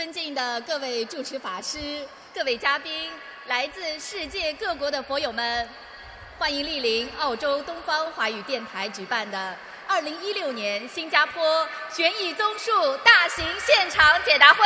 [0.00, 1.78] 尊敬的各位主持法师、
[2.34, 3.10] 各位嘉宾、
[3.48, 5.68] 来自世界各国的佛友们，
[6.38, 9.54] 欢迎莅临澳洲东方华语电台举办的
[9.90, 14.64] 2016年新加坡悬疑综述大型现场解答会。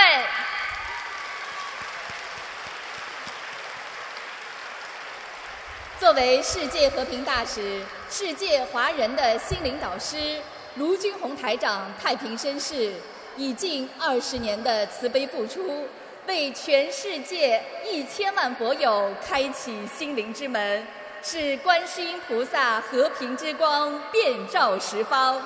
[5.99, 10.41] 作为世界和平大使、世界华人的心灵导师，
[10.77, 12.95] 卢军宏台长太平绅士。
[13.37, 15.89] 以近二十年的慈悲付出，
[16.29, 20.87] 为全世界一千万佛友开启心灵之门，
[21.21, 25.45] 使观世音菩萨和平之光遍照十方，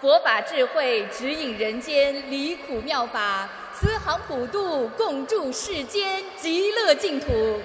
[0.00, 7.60] 佛法智慧指引人间离苦妙法，慈航普渡共筑世间极乐净土。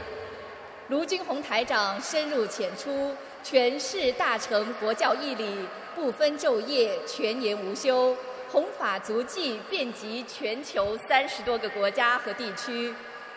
[0.90, 8.16] 卢军宏台长深入浅出，诠释大乘佛教义理，不分昼夜，全年无休。
[8.51, 12.93] 弘法足迹遍及全球三十多个国家和地区，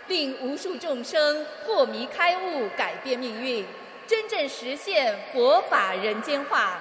[0.07, 3.67] 令无数众生破迷开悟，改变命运，
[4.07, 6.81] 真正实现佛法人间化。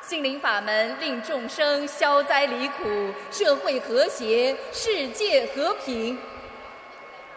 [0.00, 6.18] 心灵法门令众生消灾离苦，社会和谐，世界和平。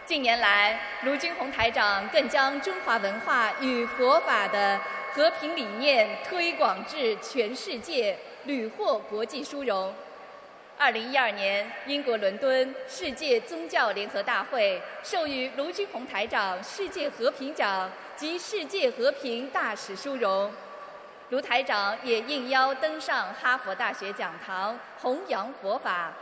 [0.04, 4.80] 近年来，卢军宏台长更将中华文化与佛法的
[5.12, 9.92] 和平理念推广至全世界，屡获国际殊荣。
[10.78, 20.52] 二零一二年，英国伦敦世界宗教联合大会授予卢军宏台长世界和平奖及世界和平大使殊荣。
[21.30, 26.12] 卢台长也应邀登上哈佛大学讲堂，弘扬佛法，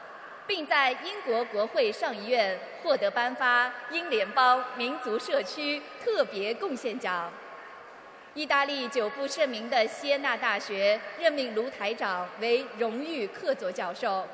[0.46, 7.30] 并在英国国会上议院获得颁发英联邦民族社区特别贡献奖。
[8.34, 14.26] 意大利久负盛名的锡耶纳大学任命卢台长为荣誉客座教授。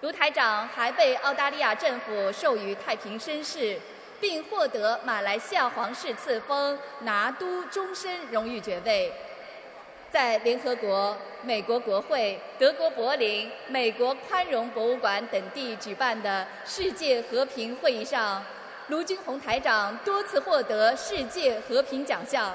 [0.00, 3.78] 卢台长还被澳大利亚政府授予太平绅士，
[4.20, 9.12] 并获得马来西亚皇室赐封拿督终身荣誉爵位。
[10.10, 18.44] 在联合国、美国国会、德国柏林、美国宽容博物馆等地举办的世界和平会议上，
[18.88, 22.52] 卢军宏台长多次获得世界和平奖项。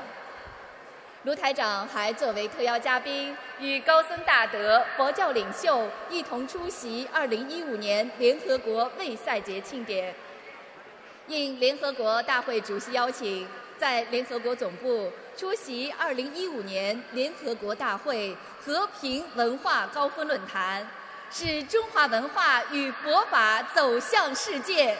[1.27, 10.15] 卢台长还作为特邀嘉宾，与高僧大德、佛教领袖一同出席2015年联合国卫赛节庆典。
[11.27, 13.45] 应联合国大会主席邀请，
[13.77, 18.33] 在联合国总部出席2015年联合国大会
[18.65, 20.87] 和平文化高峰论坛，
[21.29, 24.97] 使中华文化与佛法走向世界。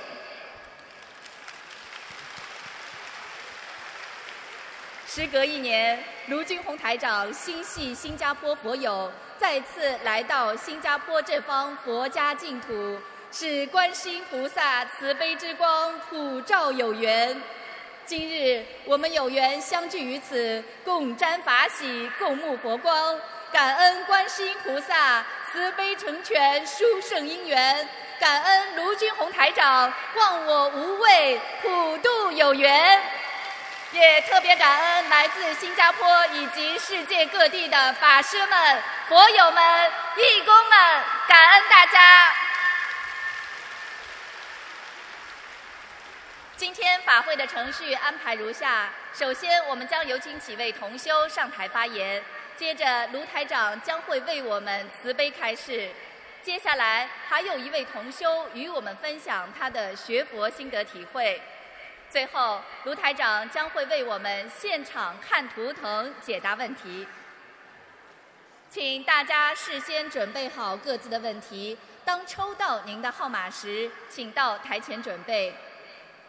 [5.18, 5.98] 时隔一年，
[6.28, 13.00] 卢军宏台长心系新加坡佛友，再次来到新加坡这方佛家净土，
[13.32, 17.36] 是观世音菩萨慈悲之光普照有缘。
[18.06, 23.20] 今日我们有缘相聚于此，共沾法喜，共沐佛光，
[23.52, 27.90] 感恩观世音菩萨慈悲成全殊胜因缘，
[28.20, 33.02] 感恩卢军宏台长忘我无畏，普渡有缘。
[33.92, 42.34] 也特别感恩来自新加坡以及世界各地的法师们、佛友们、义工们，感恩大家。
[46.58, 52.22] 今天法会的程序安排如下：首先，我们将有请几位同修上台发言；
[52.58, 55.94] 接着，卢台长将会为我们慈悲开示；
[56.44, 61.42] 接下来，还有一位同修与我们分享他的学佛心得体会。
[62.10, 67.06] 最后，卢台长将会为我们现场看图腾、解答问题。
[68.70, 75.54] 请大家事先准备好各自的问题，当抽到您的号码时，请到台前准备。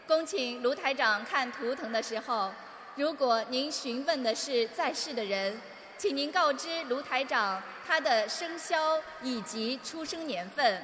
[0.06, 2.52] 恭请卢台长看图腾的时候，
[2.96, 5.60] 如果您询问的是在世的人，
[5.96, 10.80] 请您告知卢台长他的生肖以及出生年份；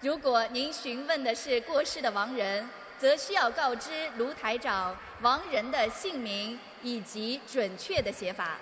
[0.00, 2.68] 如果您询问的是过世的亡人，
[3.04, 8.56] 则需要告知卢台长亡人的姓名以及准确的写法。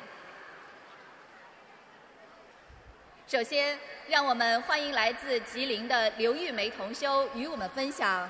[3.24, 3.78] 首先，
[4.08, 8.28] 让我们欢迎来自吉林的刘玉梅同修与我们分享：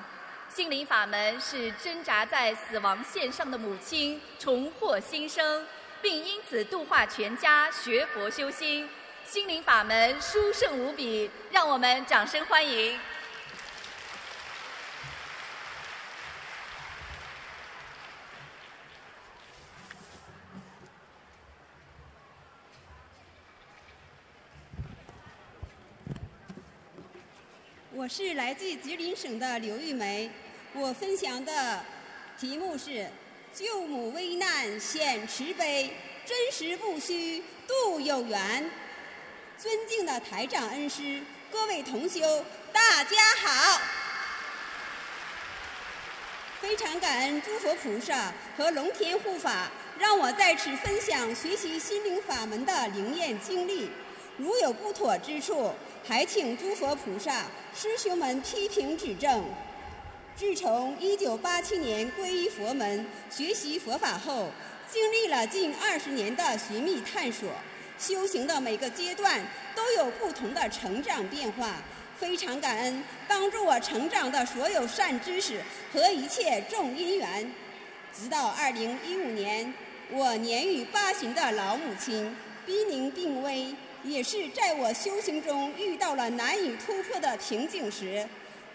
[0.53, 5.65] 心灵法门是挣扎在死亡线上的母亲重获新生，
[5.99, 8.87] 并因此度化全家学佛修心。
[9.25, 12.99] 心灵法门殊胜无比，让我们掌声欢迎。
[28.03, 30.29] 我是来自吉林省的刘玉梅，
[30.73, 31.81] 我分享的
[32.37, 33.09] 题目是
[33.55, 35.89] “救母危难显慈悲，
[36.25, 38.69] 真实不虚度有缘”。
[39.57, 43.81] 尊敬的台长恩师，各位同修，大家好！
[46.59, 53.89] 非常感恩诸佛菩萨和龙天护法，让我在此分享学习心灵法门的灵验经历。
[54.37, 55.71] 如有不妥之处，
[56.03, 57.45] 还请诸佛菩萨、
[57.75, 59.43] 师兄们批评指正。
[60.35, 64.49] 自从1987年皈依佛门、学习佛法后，
[64.91, 67.47] 经历了近二十年的寻觅探索，
[67.99, 69.39] 修行的每个阶段
[69.75, 71.75] 都有不同的成长变化。
[72.15, 77.51] 非常感恩帮助我成长的所有善知识和一切众因缘。
[78.13, 79.73] 直到2015年，
[80.09, 83.75] 我年逾八旬的老母亲濒临病危。
[84.03, 88.27] 也是在我修行中遇到了难以突破的瓶颈时，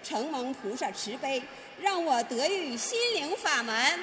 [0.03, 1.43] 承蒙菩萨慈悲，
[1.81, 3.99] 让我得遇心灵法门。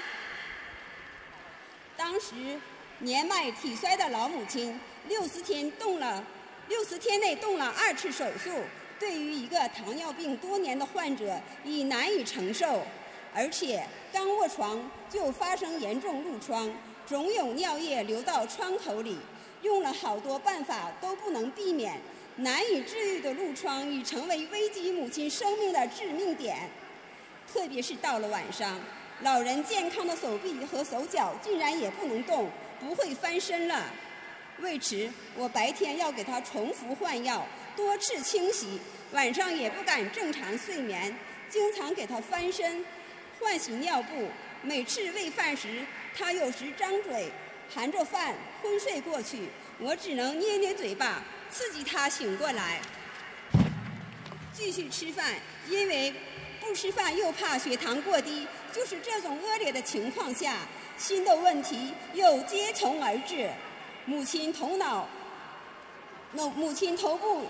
[1.98, 2.60] 当时
[3.00, 6.24] 年迈体衰的老母亲，六十天动了，
[6.68, 8.52] 六十天内动了二次手术，
[9.00, 12.84] 对于一个糖尿病多年的患者已难以承受，
[13.34, 13.84] 而且
[14.14, 14.80] 刚卧床
[15.10, 16.72] 就发生严重褥疮，
[17.08, 19.18] 总有尿液流到窗口里。
[19.66, 22.00] 用了好多办法都不能避免，
[22.38, 26.70] 难以治愈的褥疮已成为危及母亲生命的致命点。
[27.52, 28.80] 特别是到了晚上，
[29.22, 32.48] 老人健康的手臂和手脚竟然也不能动，
[32.80, 33.84] 不会翻身了。
[34.60, 37.46] 为此，我白天要给他重复换药，
[37.76, 38.80] 多次清洗，
[39.14, 41.18] 晚上也不敢正常睡眠，
[41.50, 42.86] 经常给他翻身、
[43.40, 44.28] 换洗尿布。
[44.62, 45.84] 每次喂饭时，
[46.16, 47.32] 他有时张嘴。
[47.74, 51.22] 含着饭昏睡过去，我只能捏捏嘴巴，
[51.52, 52.80] 刺激他醒过来，
[54.54, 55.36] 继续吃饭。
[55.68, 56.14] 因为
[56.62, 60.60] 不吃饭又怕血糖过低，就是这种恶劣的情况下，
[60.98, 63.50] 新的问题又接踵而至。
[64.06, 65.08] 母亲头脑，
[66.32, 67.46] 母母亲头部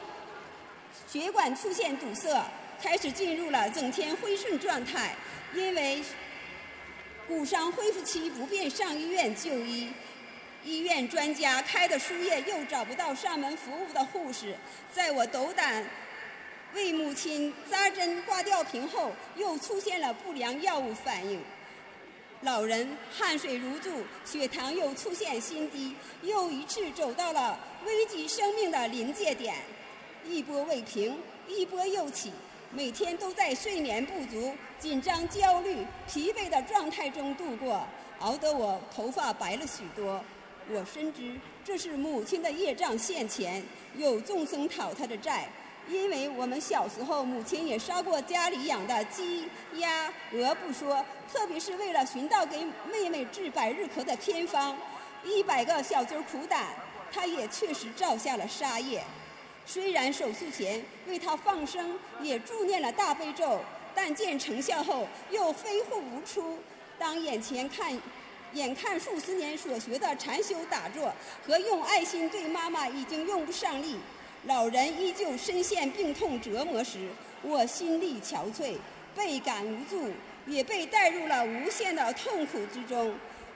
[1.08, 2.42] 血管出现堵塞，
[2.82, 5.14] 开始进入了整天昏睡状态。
[5.54, 6.02] 因为
[7.28, 9.92] 骨伤恢复期不便上医院就医，
[10.64, 14.56] 医院专家开的输液又找不到上门服务的护士，
[14.94, 15.84] 在我斗胆
[16.76, 21.42] 为母亲扎针挂吊瓶后，又出现了不良药物反应，
[22.42, 29.56] 老人汗水如注，血糖又出现新低，又一次走到了危及生命的临界点，
[30.24, 31.18] 一波未平，
[31.48, 32.32] 一波又起。
[32.72, 37.86] 每天都在睡眠不足、紧张、焦虑、疲惫的状态中度过，
[38.20, 40.22] 熬得我头发白了许多。
[40.70, 43.64] 我深知这是母亲的业障现前，
[43.96, 45.48] 有众生讨她的债。
[45.88, 54.76] 因为我们小时候，母亲也杀过家里养的鸡、鸭、鹅不说，特别是为了寻到给妹妹治百日咳的偏方，
[55.24, 56.70] 一百个小鸡儿苦胆，
[57.12, 59.04] 她也确实造下了杀业。
[59.66, 63.60] 虽然手术前为他放生，也助念了大悲咒，
[63.96, 66.60] 但见成效后又飞护无出。
[67.00, 68.00] 当眼前看，
[68.54, 71.12] 眼看数十年所学的禅修打坐
[71.46, 73.98] 和用爱心对妈妈已经用不上力，
[74.46, 77.10] 老人依旧深陷病痛折磨时，
[77.42, 78.76] 我心力憔悴，
[79.16, 80.12] 倍感无助，
[80.46, 83.14] 也被带入了无限的痛苦之中。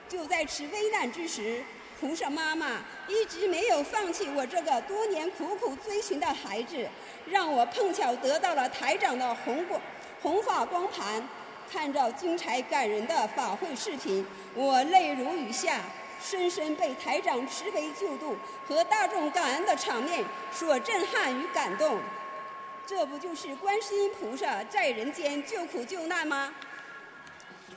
[0.08, 1.62] 就在此危难之时。
[2.00, 6.88] 菩萨妈妈一直没有放弃我这个多年苦苦追寻的孩子，
[7.26, 9.78] 让我碰巧得到了台长的红光
[10.22, 11.22] 红法光盘，
[11.70, 15.82] 看到精彩感人的法会视频，我泪如雨下，
[16.22, 18.34] 深深被台长慈悲救度
[18.66, 21.98] 和大众感恩的场面所震撼与感动。
[22.86, 26.54] 这不就是观世音菩萨在人间救苦救难吗？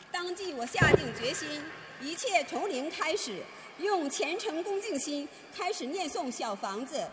[0.10, 1.62] 当即我下定决心，
[2.00, 3.44] 一切从零开始。
[3.80, 7.08] 用虔诚恭敬心开始念诵小房子，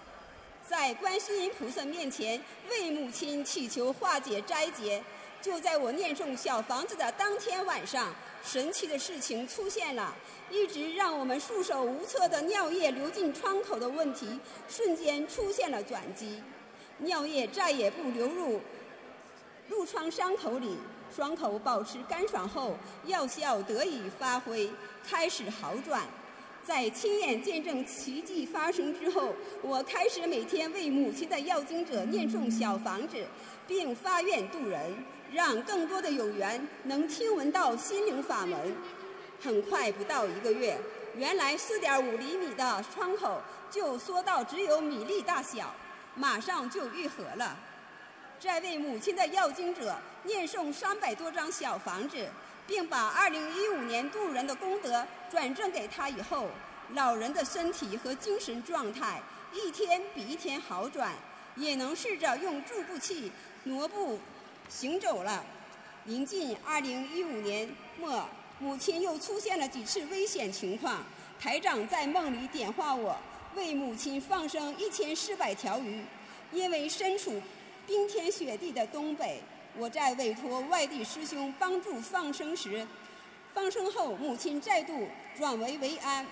[0.69, 5.03] 在观世音菩萨面前为母亲祈求化解灾劫。
[5.43, 8.15] 就在我念诵小房子的当天晚上，
[8.45, 10.15] 神奇的事情出现了，
[10.51, 14.39] 一直让我们束手无策的尿液流进窗口的问题，
[14.69, 16.43] 瞬间出现了转机，
[16.99, 18.61] 尿液再也不流入
[19.71, 20.77] 褥疮伤口里，
[21.17, 22.77] 伤口保持干爽后，
[23.07, 24.71] 药效得以发挥，
[25.09, 26.03] 开始好转。
[26.71, 33.27] 在亲眼见证奇迹发生之后，我开始每天为母亲的要经者念诵小房子，
[33.67, 34.95] 并发愿度人，
[35.33, 38.73] 让更多的有缘能听闻到心灵法门。
[39.43, 40.79] 很快，不到一个月，
[41.17, 45.75] 原来4.5厘米的窗口就缩到只有米粒大小，
[46.15, 47.59] 马上就愈合了。
[48.39, 52.29] 在为母亲的要经者念诵三百多张小房子，
[52.71, 56.47] 并把2015年渡人的功德转赠给他以后，
[56.95, 59.21] 老人的身体和精神状态
[59.53, 61.13] 一天比一天好转，
[61.57, 63.33] 也能试着用助步器
[63.65, 64.21] 挪步
[64.69, 65.45] 行走了。
[66.05, 68.25] 临近2015年末，
[68.61, 71.05] 母亲又出现了几次危险情况，
[71.41, 73.19] 台长在梦里点化我。
[73.57, 76.05] 为母亲放生一千四百条鱼，
[76.53, 77.43] 因为身处
[77.85, 79.43] 冰天雪地的东北，
[79.77, 82.87] 我在委托外地师兄帮助放生时，
[83.55, 86.27] 放生后母亲再度转危为安。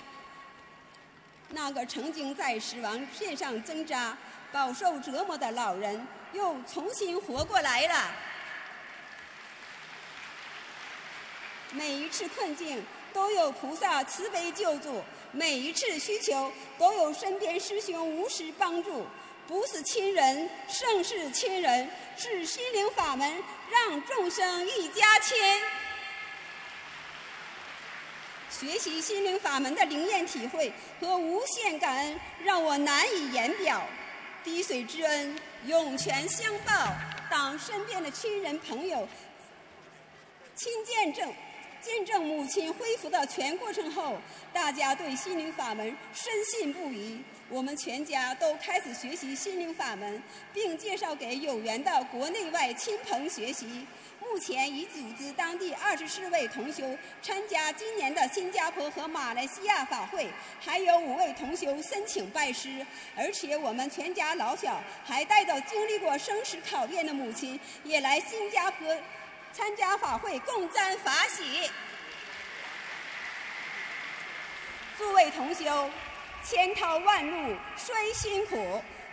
[1.50, 4.16] 那个曾经在死亡线上挣扎、
[4.52, 8.14] 饱受折磨的老人，又重新活过来了。
[11.72, 12.82] 每一次困境。
[13.10, 15.02] 都有菩萨慈悲救助，
[15.32, 19.06] 每一次需求都有身边师兄无私帮助，
[19.48, 21.88] 不是亲人胜是亲人，
[22.18, 25.38] 是心灵法门让众生一家亲。
[28.50, 33.82] 学习心灵法门的灵验体会和无限感恩，让我难以言表。
[34.44, 36.72] 滴水之恩，涌泉相报。
[37.30, 39.08] 当身边的亲人朋友
[40.54, 41.32] 亲见证。
[41.80, 44.18] 见证母亲恢复的全过程后，
[44.52, 47.22] 大家对心灵法门深信不疑。
[47.50, 53.86] 我们全家都开始学习心灵法门，并介绍给有缘的国内外亲朋学习。
[54.20, 56.84] 目前已组织当地二十四位同修
[57.22, 60.28] 参加今年的新加坡和马来西亚法会，
[60.60, 62.84] 还有五位同修申请拜师。
[63.16, 68.94] 而且我们全家老小还带着经历过生死考验的母亲，也来新加坡。
[69.50, 71.70] 参加法会，共沾法喜。
[74.98, 75.90] 诸位同修，
[76.50, 78.56] 千淘万漉虽辛苦，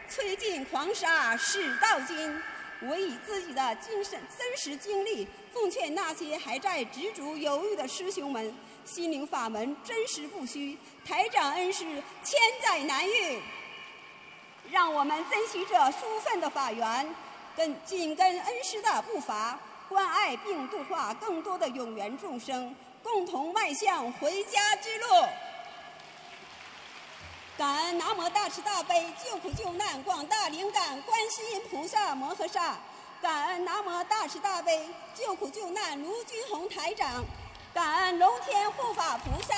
[0.09, 2.41] 吹尽狂沙始到金。
[2.79, 11.83] 我以自己的精神真实经历，奉劝那些还在执着犹豫的师兄们：心灵法门真实不虚，台长恩师
[12.23, 13.41] 千载难遇。
[14.71, 17.13] 让我们珍惜这殊胜的法缘，
[17.53, 19.59] 跟紧跟恩师的步伐。
[19.89, 22.73] 关爱并度化更多的有缘众生，
[23.03, 25.05] 共同迈向回家之路。
[27.57, 32.77] 感恩南无大慈大悲救苦救难广大灵感观世音菩萨摩诃萨，
[33.21, 37.23] 感恩南无大慈大悲救苦救难卢军宏台长，
[37.73, 39.55] 感恩龙天护法菩萨。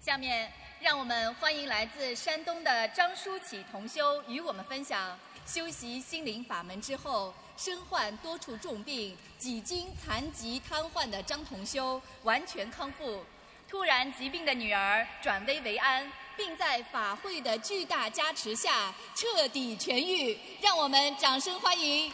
[0.00, 13.22] 下面，让我们欢迎来自山东的张书启同修与我们分享修习心灵法门之后，身患多处重病，几经残疾瘫痪的张同修完全康复，
[13.68, 20.38] 突然疾病的女儿转危为安，并在法会的巨大加持下彻底痊愈。
[20.62, 22.10] 让我们掌声欢迎。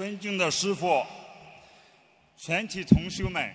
[0.00, 1.04] 尊敬的师傅，
[2.34, 3.54] 全体同修们，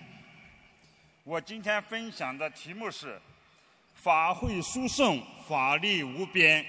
[1.24, 3.20] 我今天分享的题目是
[3.92, 6.64] “法会殊胜，法力无边，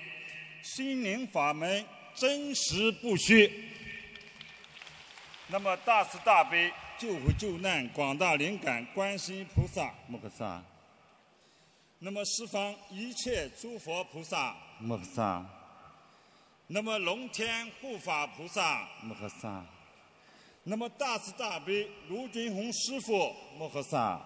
[0.63, 3.69] 心灵法门真实不虚”。
[5.45, 10.59] 那么，大慈大悲救苦救难广大灵感观世音菩萨摩诃萨，
[11.99, 15.45] 那么十方一切诸佛菩萨摩诃萨。
[16.69, 19.63] 那么龙天护法菩萨摩诃萨，
[20.63, 24.19] 那么大慈大悲卢俊宏师傅摩诃萨，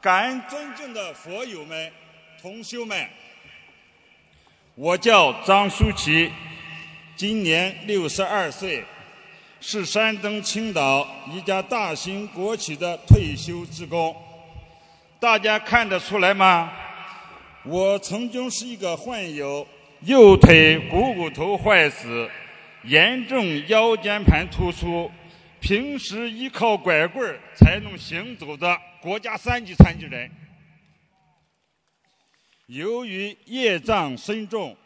[0.00, 1.92] 感恩尊敬的佛友们、
[2.40, 3.10] 同修们。
[4.76, 6.30] 我叫张舒淇，
[7.16, 8.84] 今年六十二岁，
[9.60, 14.14] 是山东青岛一家大型国企的退休职工。
[15.18, 16.72] 大家看得出来吗？
[17.64, 19.66] 我曾经是一个患有。
[20.04, 22.28] 右腿股骨头坏死，
[22.82, 25.08] 严重腰间盘突出，
[25.60, 30.28] 平时依靠拐棍才能行走的国家三级残疾人。
[32.66, 34.76] 由于业障深重，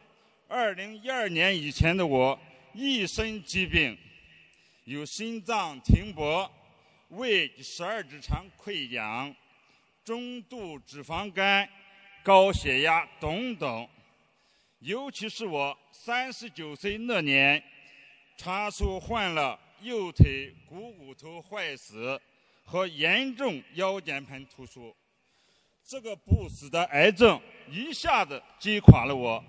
[0.48, 2.38] 二零一二年以前的我
[2.74, 3.96] 一身疾病，
[4.84, 6.50] 有心脏停泊、
[7.08, 9.34] 胃十二指肠溃疡、
[10.04, 11.66] 中度脂肪肝、
[12.22, 13.88] 高血压等等。
[14.80, 17.62] 尤其是我三十九岁那年，
[18.36, 22.20] 查出患了右腿股骨头坏死
[22.64, 24.94] 和严重腰间盘突出。
[25.82, 27.40] 这个不死的癌症
[27.70, 29.42] 一下子击垮了我，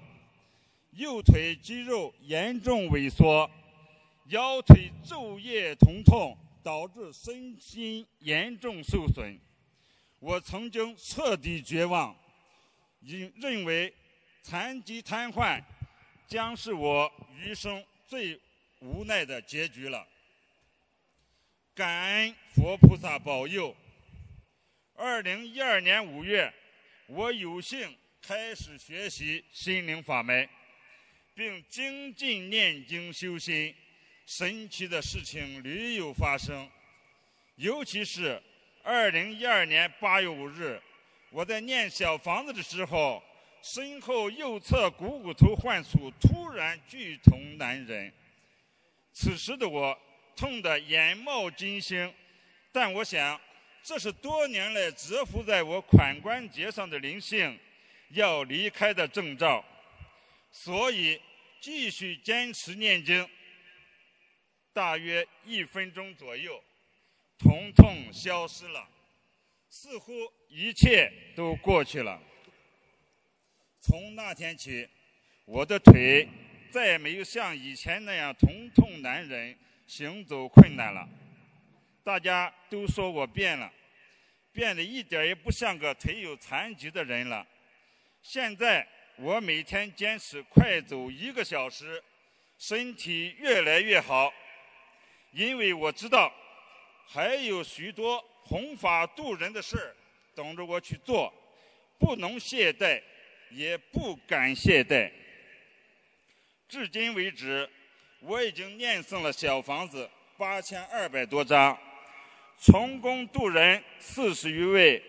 [0.91, 3.49] 右腿肌肉严重萎缩，
[4.27, 9.37] 腰腿昼夜疼痛，导致身心严重受损。
[10.19, 12.15] 我曾经彻底绝望，
[13.01, 13.93] 认认为
[14.49, 15.61] 残疾瘫痪
[16.25, 18.39] 将是我余生最
[18.79, 20.07] 无奈的结局了。
[21.75, 23.75] 感恩佛菩萨保佑。
[24.95, 26.49] 二零一二年五月，
[27.07, 30.47] 我有幸开始学习心灵法门，
[31.35, 33.75] 并精进念经修心。
[34.25, 36.69] 神奇的事情屡有发生，
[37.55, 38.41] 尤其是
[38.81, 40.81] 二零一二年八月五日，
[41.31, 43.21] 我在念小房子的时候，
[43.69, 48.13] 身后右侧股骨头患处突然剧痛难忍。
[49.11, 49.97] 此时的我
[50.37, 52.13] 痛得眼冒金星，
[52.71, 53.39] 但我想。
[53.83, 57.57] 这是多年来蛰伏在我髋关节上的灵性
[58.09, 59.63] 要离开的征兆，
[60.51, 61.21] 所以
[61.61, 63.25] 继续坚持念经。
[64.73, 66.61] 大约一分钟左右，
[67.37, 68.85] 疼痛消失了，
[69.69, 70.11] 似乎
[70.49, 72.21] 一切都过去了。
[73.87, 74.85] 从那天起，
[75.45, 76.27] 我的腿
[76.69, 81.07] 再也没有像以前那样疼痛难忍、行走困难了。
[82.03, 83.71] 大家都说我变了。
[84.51, 87.47] 变得一点也不像个腿有残疾的人了。
[88.21, 92.03] 现在我每天坚持快走一个小时，
[92.57, 94.33] 身体越来越好。
[95.31, 96.33] 因为我知道
[97.07, 99.95] 还有许多弘法度人的事儿
[100.35, 101.33] 等着我去做，
[101.97, 103.01] 不能懈怠，
[103.51, 105.11] 也不敢懈怠。
[106.67, 107.69] 至今为止，
[108.19, 111.77] 我已经念诵了小房子八千二百多张。
[112.59, 115.01] 从功度人四十余位，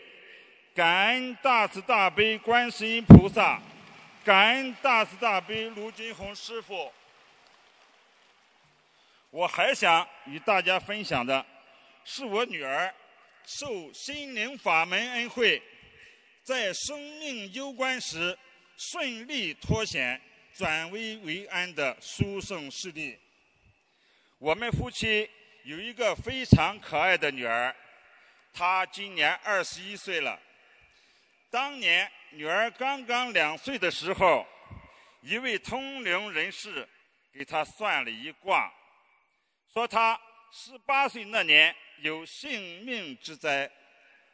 [0.74, 3.60] 感恩大慈大悲观世音菩萨，
[4.22, 6.92] 感恩大慈大悲卢金红师傅。
[9.30, 11.44] 我还想与大家分享的，
[12.04, 12.94] 是我女儿
[13.44, 15.62] 受心灵法门恩惠，
[16.48, 18.36] 在生命攸关时
[18.78, 20.18] 顺利脱险、
[20.54, 23.18] 转危为安的殊胜事例。
[24.38, 25.28] 我们夫妻。
[25.64, 27.76] 有一个非常可爱的女儿，
[28.54, 30.40] 她今年二十一岁了。
[31.50, 34.46] 当年女儿刚刚两岁的时候，
[35.20, 36.88] 一位通灵人士
[37.34, 38.72] 给她算了一卦，
[39.70, 40.18] 说她
[40.50, 43.70] 十八岁那年有性命之灾，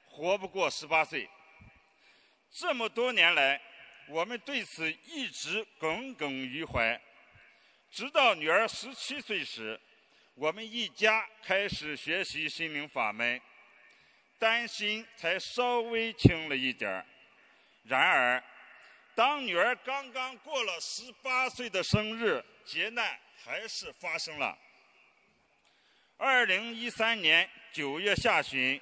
[0.07, 1.29] 活不过十八岁。
[2.57, 3.61] 这么多年来，
[4.07, 7.01] 我们对此一直耿耿于怀，
[7.91, 9.79] 直到女儿十七岁时。
[10.37, 13.41] 我们一家开始学习心灵法门，
[14.39, 17.05] 担心才稍微轻了一点儿。
[17.83, 18.43] 然而，
[19.17, 24.57] 当女儿刚刚过了十八岁的生日，劫难还是发生了。
[26.17, 28.81] 二零一三年九月下旬，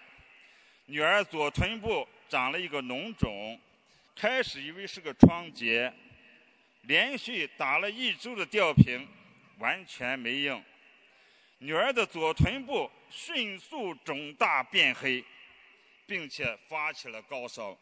[0.87, 3.61] 女儿左臀部长了一个脓肿，
[4.16, 5.92] 开始以为是个疮疖，
[6.85, 9.07] 连续打了一周的吊瓶，
[9.59, 10.64] 完全没用。
[11.59, 15.23] 女儿的左臀部迅速肿大变黑，
[16.07, 17.79] 并且发起了高烧。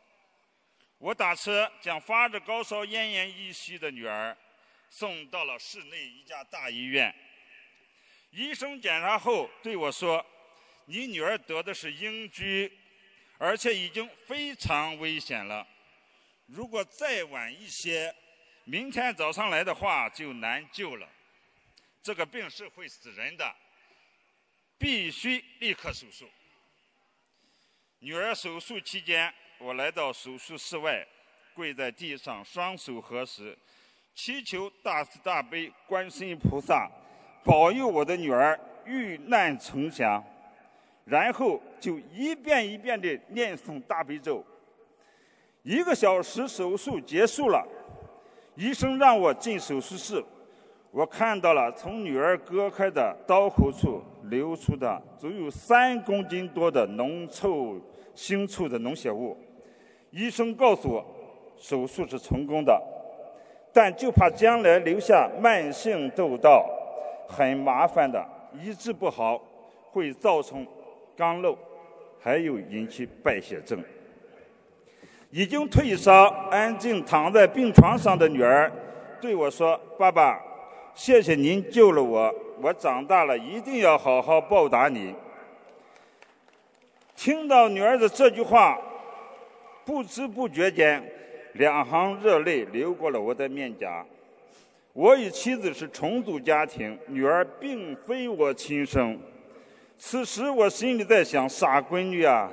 [0.99, 4.37] 我打车将发着高烧、奄奄一息的女儿
[4.89, 7.15] 送到了市内一家大医院。
[8.33, 10.27] 医生检查后对我说
[10.87, 12.69] ：“你女儿得的是阴疽，
[13.41, 15.67] 而且已经非常危险了。
[16.47, 18.15] 如果再晚一些，
[18.65, 21.09] 明天早上来的话就难救了。
[22.03, 23.53] 这个病是会死人的。”
[24.79, 26.27] 必须立刻手术。
[27.99, 31.07] 女儿手术期间，我来到手术室外，
[31.53, 33.59] 跪在地上，双手合十，
[34.15, 36.91] 祈求大慈大悲观世音菩萨
[37.45, 40.25] 保佑我的女儿遇难成祥。
[41.05, 44.45] 然后就一遍一遍地念诵大悲咒。
[45.63, 47.67] 一个小时手术结束了，
[48.55, 50.25] 医生让我进手术室。
[50.91, 57.81] 我看到了从女儿割开的刀口处流出的足有三公斤多的浓臭、
[58.15, 59.37] 腥臭的脓血物。
[60.11, 61.07] 医生告诉我，
[61.57, 62.83] 手术是成功的，
[63.73, 66.69] 但就怕将来留下慢性窦道，
[67.29, 68.27] 很麻烦的，
[68.61, 69.41] 医治不好
[69.93, 70.67] 会造成
[71.21, 71.55] 肛瘘，
[72.19, 73.85] 还有引起败血症。
[75.31, 78.73] 已经退烧、安静躺在病床上的女儿
[79.21, 80.41] 对我说：“爸爸。”
[80.93, 85.15] 谢谢您救了我，我长大了一定要好好报答你。
[87.15, 88.77] 听到女儿的这句话，
[89.85, 91.01] 不知不觉间，
[91.53, 94.05] 两行热泪流过了我的面颊。
[94.93, 99.17] 我与妻子是重组家庭，女儿并非我亲生。
[100.03, 102.51] 此时我心里在想：傻闺女啊，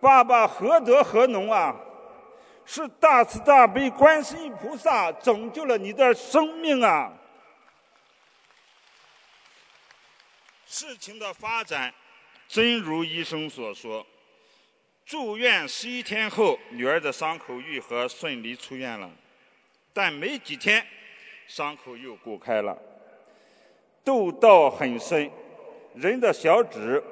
[0.00, 1.74] 爸爸何德何能啊？
[2.66, 7.12] 是大慈大悲观世音菩萨拯救了你的生命啊！
[10.66, 11.94] 事情的发展，
[12.48, 14.04] 真如医生所说，
[15.06, 19.08] 住院十一天后，女儿的伤口愈合，顺利出院了。
[19.92, 20.84] 但没几天，
[21.46, 22.76] 伤口又鼓开了，
[24.04, 25.30] 痘道很深，
[26.00, 27.02] 人的小指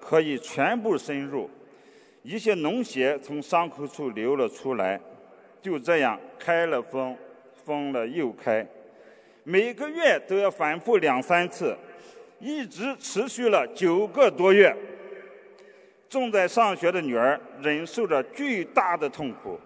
[0.00, 1.48] 可以全部深入。
[2.22, 5.00] 一些脓血从伤口处流了出来，
[5.60, 7.16] 就这样开了封，
[7.64, 8.66] 封了又开，
[9.42, 11.76] 每个月都要反复两三次，
[12.38, 14.74] 一直持续了九个多月。
[16.08, 19.58] 正在上学的女儿忍受着巨大的痛苦，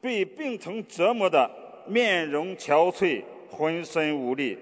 [0.00, 1.50] 被病疼折磨的
[1.86, 4.58] 面容憔悴，浑身无力。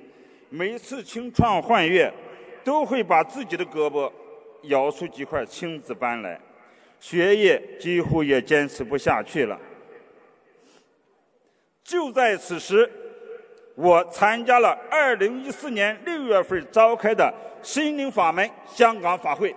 [0.51, 2.13] 每次清创换月，
[2.67, 4.11] 都会把自己的胳膊
[4.63, 6.41] 咬出几块青紫斑来。
[6.99, 9.57] 学业几乎也坚持不下去了。
[11.85, 12.91] 就在此时，
[13.77, 19.55] 我参加了2014年6月份召开的心灵法门香港法会。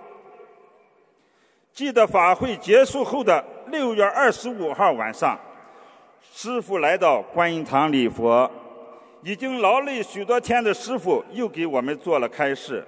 [1.72, 5.36] 记得法会结束后的6月25号晚上，
[6.32, 8.48] 师傅来到观音堂礼佛，
[9.24, 12.86] 已经劳累许多天的师傅又给我们做了开示。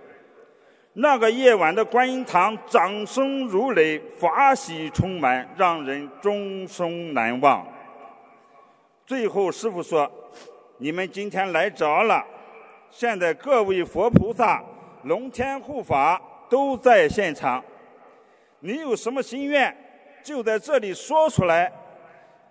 [0.95, 7.67] 那个夜晚的观音堂，掌声如雷，法喜充满，让人终生难忘。
[9.07, 10.11] 最后，师傅说
[10.77, 12.23] ：“你们今天来着了，
[12.91, 14.63] 现在各位佛菩萨、
[15.05, 17.65] 龙天护法都在现场。
[18.61, 19.75] 你有什么心愿，
[20.23, 21.73] 就在这里说出来，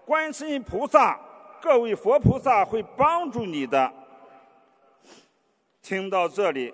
[0.04, 1.19] 观世音菩萨、
[1.62, 3.93] 各位佛菩萨会帮助你的。”
[5.84, 6.73] 听到这里。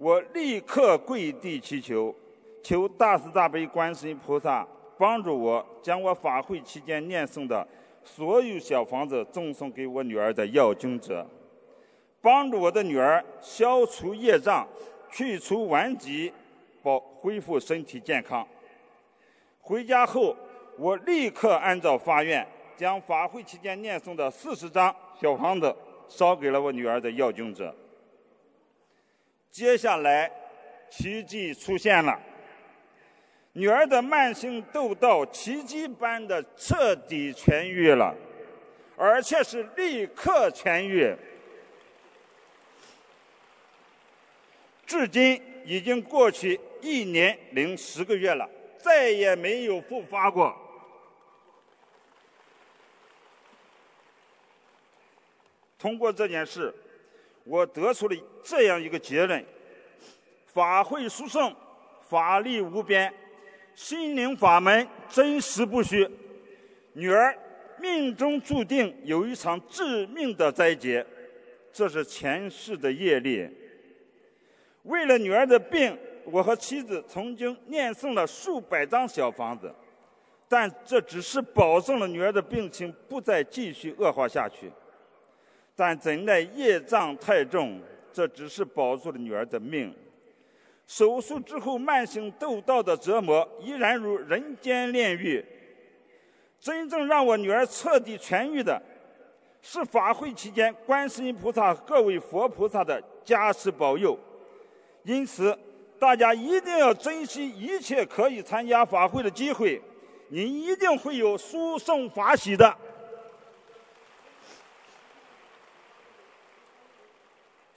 [0.00, 2.14] 我立刻跪地祈求，
[2.62, 7.68] 求大慈大悲观世音菩萨帮助我，将我法会期间念诵的
[8.02, 11.26] 所有小房子赠送给我女儿的要经者，
[12.22, 14.66] 帮助我的女儿消除业障，
[15.10, 16.32] 去除顽疾，
[16.82, 18.48] 保恢复身体健康。
[19.60, 20.34] 回家后，
[20.78, 25.76] 我立刻按照发愿，将法会期间念诵的四十张小房子
[26.08, 27.74] 烧给了我女儿的要经者。
[29.50, 30.30] 接下来，
[30.88, 32.18] 奇迹出现了。
[33.52, 38.14] 女儿的慢性痘痘奇迹般的彻底痊愈了，
[38.96, 41.16] 而且是立刻痊愈。
[44.86, 50.56] 至今已经过去一年零十个月了，再也没有复发过。
[55.76, 56.72] 通过这件事。
[57.50, 59.44] 我得出了这样一个结论：
[60.46, 61.52] 法会殊胜，
[62.08, 63.12] 法力无边，
[63.74, 66.08] 心灵法门真实不虚。
[66.92, 67.36] 女儿
[67.80, 71.04] 命中注定有一场致命的灾劫，
[71.72, 73.48] 这是前世的业力。
[74.84, 79.74] 为了女儿的病，我和妻子曾经念诵了数百张小房子，
[80.48, 84.70] 但这只是保证了女儿的病情不再继续恶化下去。
[85.80, 87.80] 但怎奈业障太重，
[88.12, 89.90] 这只是保住了女儿的命。
[90.86, 95.42] 手术之后，慢性窦道的折磨依然如人间炼狱。
[96.60, 98.78] 真正让我女儿彻底痊愈的，
[99.62, 104.18] 是法会期间观世音菩萨、各位佛菩萨的加持保佑。
[105.04, 105.58] 因此，
[105.98, 109.80] 大家一定要珍惜一切可以参加法会的机会，
[110.28, 112.76] 你一定会有殊胜法喜的。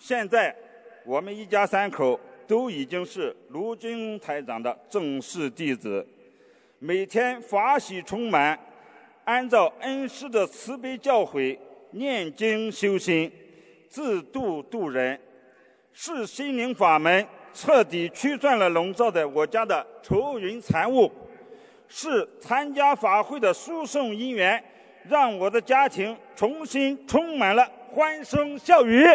[0.05, 0.53] 现在，
[1.05, 6.05] 我们一家三口都已经是卢军台长的正式弟子，
[6.77, 8.59] 每天法喜充满，
[9.23, 11.57] 按照恩师的慈悲教诲
[11.91, 13.31] 念经修心，
[13.87, 15.17] 自度度人，
[15.93, 21.09] 是心灵法门彻底驱散了笼罩在我家的愁云残雾，
[21.87, 24.61] 是参加法会的殊胜因缘，
[25.07, 29.07] 让我的家庭重新充满了欢声笑语。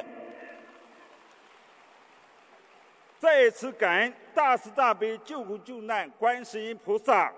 [3.19, 7.33] 再次感恩大慈大悲救苦救难观世音菩萨，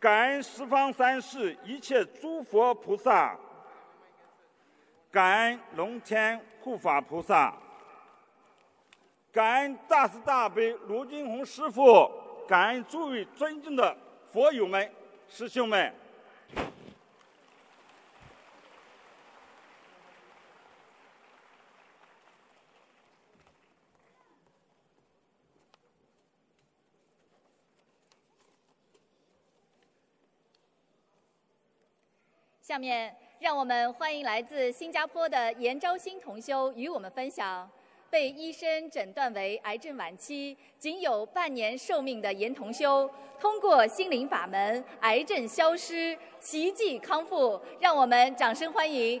[0.00, 3.36] 感恩十方三世一切诸佛菩萨，
[5.10, 7.54] 感恩龙天护法菩萨，
[9.30, 12.10] 感恩大慈大悲卢金红师傅，
[12.48, 13.94] 感恩诸位尊敬的
[14.32, 14.90] 佛友们、
[15.28, 15.94] 师兄们。
[32.68, 37.66] 下面，让我们欢迎来自新加坡的严昭新同修与我们分享，
[38.10, 47.58] 被医生诊断为癌症晚期，仅有半年寿命的严同修，通过心灵法门，癌症消失，奇迹康复。
[47.80, 49.18] 让我们掌声欢迎。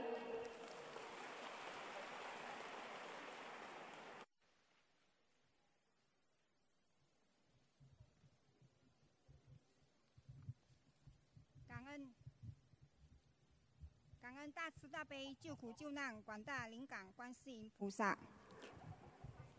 [14.68, 18.18] 大慈大悲救苦救难广大灵感观世音菩萨，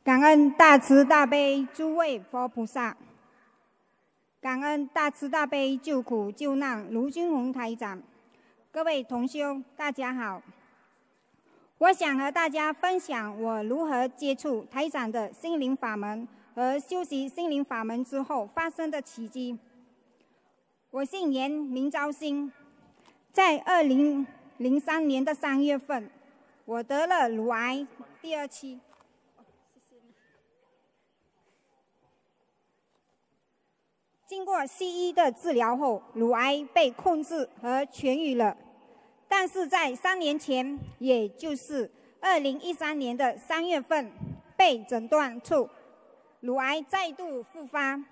[0.03, 2.95] 感恩大慈大悲诸位佛菩萨，
[4.39, 7.99] 感恩大慈大悲救苦救难卢军宏台长，
[8.71, 10.43] 各位同修大家好，
[11.79, 19.57] 我想和大家分享我如何接触台长的心灵法门和修习心灵法门之后发生的奇迹。
[20.91, 22.51] 我姓严，名昭兴，
[23.33, 24.27] 在二零。
[24.59, 26.11] 零三年的三月份，
[26.65, 27.87] 我得了乳癌
[28.21, 28.77] 第二期。
[34.27, 38.57] 经过西医的治疗后，乳癌被控制和痊愈了。
[39.29, 44.11] 但是在三年前，也就是二零一三年的三月份，
[44.57, 45.69] 被诊断出
[46.41, 48.03] 乳癌再度复发。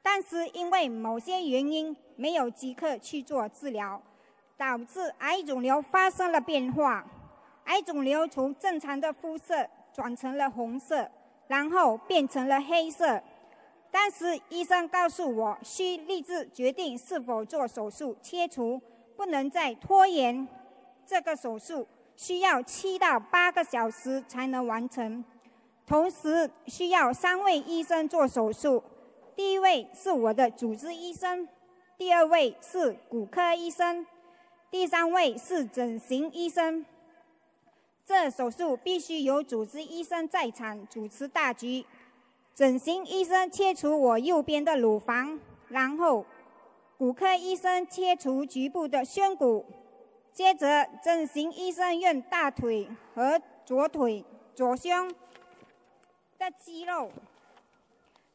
[0.00, 4.00] 但是因为某些原因，没有即刻去做治疗。
[4.58, 7.06] 导致癌肿瘤发生了变化，
[7.66, 11.08] 癌肿瘤从正常的肤色转成了红色，
[11.46, 13.22] 然后变成了黑色。
[13.90, 18.82] 当时医生告诉我，需立即决定是否做手术切除，
[19.16, 20.46] 不能再拖延。
[21.06, 25.24] 这个手术需要七到八个小时才能完成，
[25.86, 28.82] 同时需要三位医生做手术。
[29.36, 31.48] 第一位是我的主治医生，
[31.96, 34.04] 第二位是骨科医生。
[34.70, 36.84] 第三位是整形医生，
[38.04, 41.86] 这手术必须由主治医生在场主持大局。
[42.54, 46.26] 整形医生切除我右边的乳房，然后
[46.98, 49.64] 骨科医生切除局部的胸骨，
[50.34, 54.22] 接着整形医生用大腿和左腿、
[54.54, 55.08] 左胸
[56.38, 57.10] 的肌肉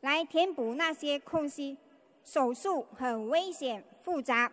[0.02, 1.78] 来填补那些空隙。
[2.24, 4.52] 手术很危险、复杂。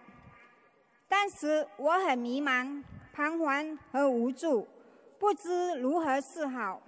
[1.11, 4.69] 当时我很迷茫、彷徨和无助，
[5.19, 6.81] 不知如何是好，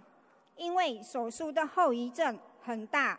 [0.56, 3.18] 因为手术的后遗症很大。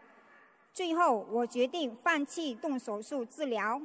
[0.73, 3.81] 最后，我决定放弃动手术治疗。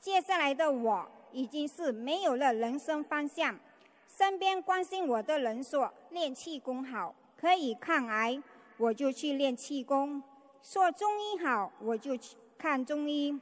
[0.00, 3.60] 接下来的我已经是没有了人生方向。
[4.08, 8.42] 身边关心我的人说练气功好，可以抗癌，
[8.78, 10.22] 我就去练气功；
[10.62, 13.38] 说中医好，我就去看中医。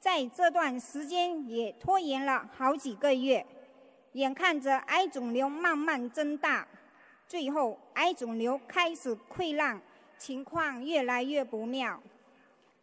[0.00, 3.44] 在这段时间也拖延了好几个月，
[4.12, 6.66] 眼看着癌肿瘤慢慢增大，
[7.28, 9.78] 最后癌肿瘤开始溃烂，
[10.16, 12.00] 情况越来越不妙。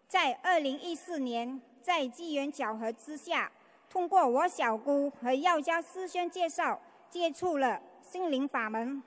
[0.08, 3.52] 在二零一四年，在机缘巧合之下，
[3.90, 9.02] 通过我小姑和药家师兄介绍，接触了心灵法门。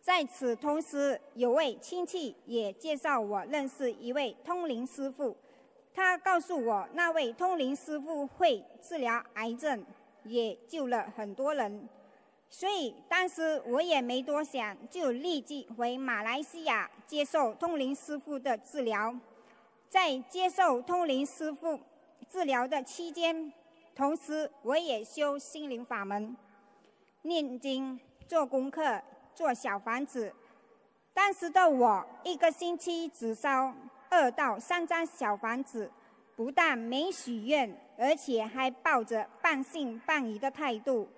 [0.00, 5.36] 在此同时，有位亲戚也介绍我认识一位通灵师傅。
[5.94, 9.84] 他告诉我，那位通灵师傅会治疗癌症，
[10.24, 11.88] 也救了很多人。
[12.50, 19.14] 所以当时我也没多想，就立即回马来西亚接受通灵师傅的治疗。
[19.88, 21.78] 在接受通灵师傅
[22.28, 23.52] 治疗的期间，
[23.94, 26.36] 同时我也修心灵法门，
[27.22, 29.00] 念经、做功课、
[29.32, 30.34] 做小房子。
[31.12, 33.72] 当时的我一个星期只烧。
[34.14, 35.90] 二到三张小房子，
[36.36, 41.08] 不但没许愿，而且还抱着半信半疑的态度，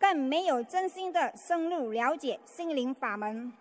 [0.00, 3.52] 更没有真心的深入了解心灵法门。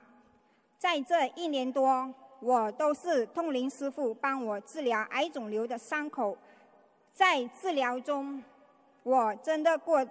[0.79, 6.35] 在这一年多，我都是通灵师傅帮我治疗癌肿瘤的伤口。
[7.13, 8.43] 在治疗中，
[9.03, 10.03] 我真的过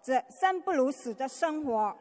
[0.00, 1.96] 着生不如死的生活，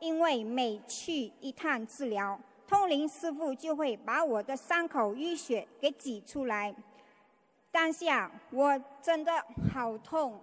[0.00, 2.40] 因为每去一趟治疗。
[2.70, 6.72] 通灵师傅就会把我的伤口淤血给挤出来。
[7.72, 10.38] 当下我真的好痛，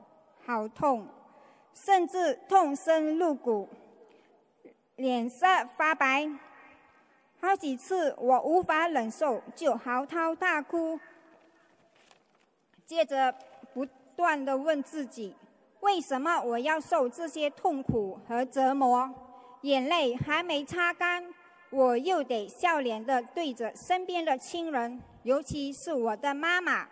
[0.46, 1.08] 好痛，
[1.74, 3.70] 甚至痛深入骨，
[4.98, 6.30] 脸色发白。
[7.40, 11.00] 好几次我无法忍受，就嚎啕大哭，
[12.86, 13.34] 接着
[13.74, 13.86] 不
[14.18, 15.34] 断的问自己：
[15.80, 19.10] 为什么我要受这些痛苦和折磨？
[19.62, 21.34] 眼泪还没擦干，
[21.69, 26.88] 我又得笑脸的对着身边的亲人，尤其是我的妈妈，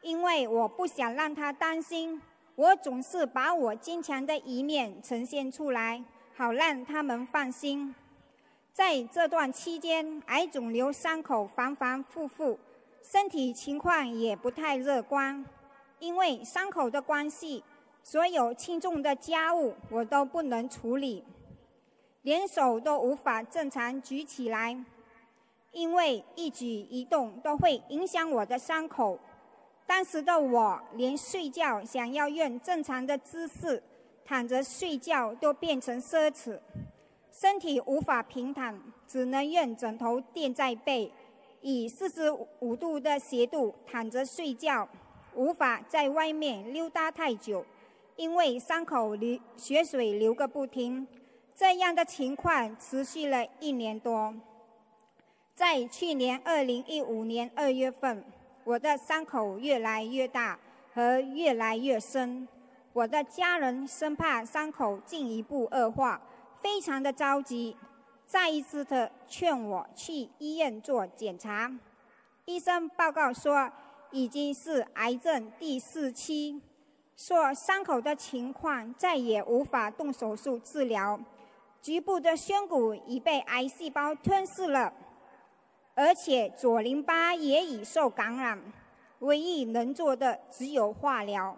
[0.00, 2.20] 因为我不想让她担心。
[2.54, 6.02] 我总是把我坚强的一面呈现出来，
[6.34, 7.94] 好让他们放心。
[8.72, 12.58] 在这段期间，癌肿瘤伤口反反复复，
[13.02, 15.44] 身体情况也不太乐观。
[15.98, 17.62] 因为伤口的关系，
[18.02, 21.24] 所有轻重的家务我都不能处理，
[22.22, 24.78] 连手都无法正常举起来，
[25.72, 29.18] 因为一举一动都会影响我的伤口。
[29.86, 33.82] 当时的我，连睡觉想要用正常的姿势
[34.24, 36.58] 躺着睡觉都变成奢侈，
[37.32, 41.12] 身体无法平躺，只能用枕头垫在背，
[41.60, 42.30] 以四十
[42.60, 44.88] 五度的斜度躺着睡觉，
[45.34, 47.66] 无法在外面溜达太久，
[48.14, 51.04] 因为伤口流血水流个不停。
[51.54, 54.34] 这样的情况持续了一年多，
[55.54, 58.24] 在去年二零一五年二月份。
[58.64, 60.56] 我的伤口越来越大
[60.94, 62.46] 和越来越深，
[62.92, 66.20] 我的家人生怕伤口进一步恶化，
[66.60, 67.76] 非常的着急，
[68.24, 71.76] 再一次的劝我去医院做检查。
[72.44, 73.68] 医生报告说
[74.12, 76.62] 已经是癌症第四期，
[77.16, 81.18] 说伤口的情况再也无法动手术治疗，
[81.82, 84.92] 局部的胸骨已被癌细胞吞噬了。
[85.94, 88.58] 而且左淋巴也已受感染，
[89.18, 91.54] 唯一能做的只有化疗，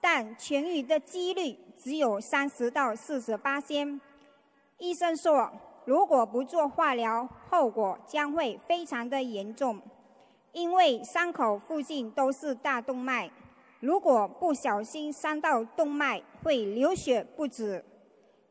[0.00, 4.00] 但痊愈的几率只有三十到四十八仙。
[4.78, 5.52] 医生说，
[5.84, 9.78] 如果不做化疗，后果将会非常的严重，
[10.52, 13.30] 因为伤口附近都是大动脉，
[13.80, 17.84] 如果不小心伤到动脉，会流血不止。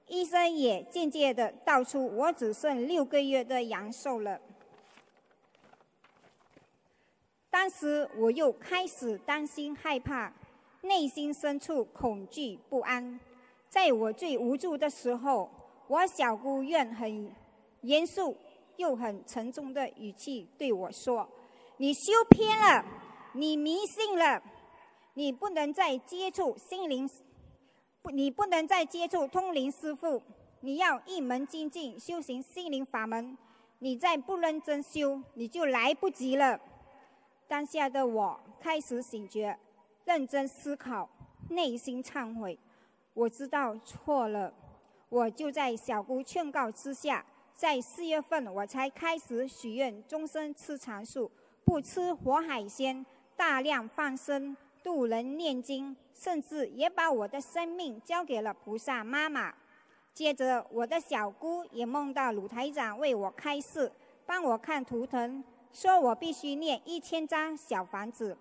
[0.07, 4.39] 医生也间接的道出，我只剩六个月的阳寿了。
[7.49, 10.31] 当时我又开始担心害怕，
[10.81, 13.19] 内心深处恐惧不安。
[13.69, 15.49] 在我最无助的时候，
[15.87, 17.33] 我小姑用很
[17.81, 18.37] 严肃
[18.77, 21.27] 又很沉重的语气对我说
[21.77, 22.85] ：“你修偏了，
[23.33, 24.41] 你迷信了，
[25.13, 27.09] 你不能再接触心灵，
[28.11, 30.21] 你不能再接触通灵师傅，
[30.61, 33.37] 你要一门精进修行心灵法门。
[33.79, 36.59] 你再不认真修，你就来不及了。”
[37.47, 39.57] 当下的我开始醒觉，
[40.05, 41.07] 认真思考，
[41.49, 42.57] 内心忏悔。
[43.13, 44.53] 我知道错了，
[45.09, 51.29] 我就在小姑劝告之下，在四月份我才开始许愿，终身吃长素，
[51.63, 59.51] 不吃活海鲜，大量放生，度人念经，甚至也把我的生命交给了菩萨妈妈。
[60.13, 63.91] 接着，我的小姑也梦到鲁台长为我开示，
[64.27, 65.43] 帮我看图腾。
[65.73, 68.37] 说我必须念一千张小房子。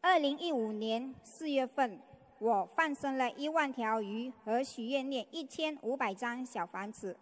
[0.00, 2.00] 二零一五年四月份，
[2.38, 7.14] 我放生了一万条鱼和许愿念一千五百张小房子，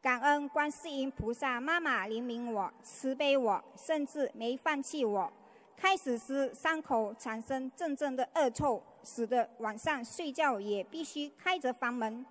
[0.00, 5.32] 感恩观世音菩萨妈妈怜悯我、慈悲我，甚至没放弃我。
[5.80, 12.24] 开始时伤口产生阵阵的恶臭，使得晚上睡觉也必须开着房门。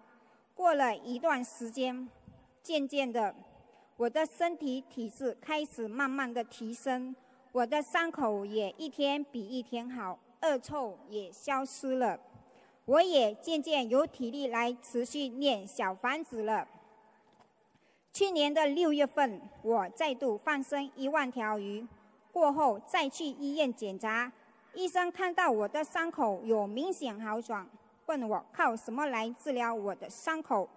[0.54, 2.08] 过了一段时间，
[2.62, 3.34] 渐渐的。
[3.98, 7.16] 我的身体体质开始慢慢的提升，
[7.52, 12.20] 我的伤口也一天比一天好，恶臭也消失了，
[12.86, 16.68] 我也渐渐有体力来持续念小房子了。
[18.14, 21.88] 去年的六月份，我再度放生一万条鱼，
[22.32, 24.32] 过后再去医院检查，
[24.74, 27.68] 医生看到我的伤口有明显好转，
[28.06, 30.70] 问我靠什么来治疗我的伤口。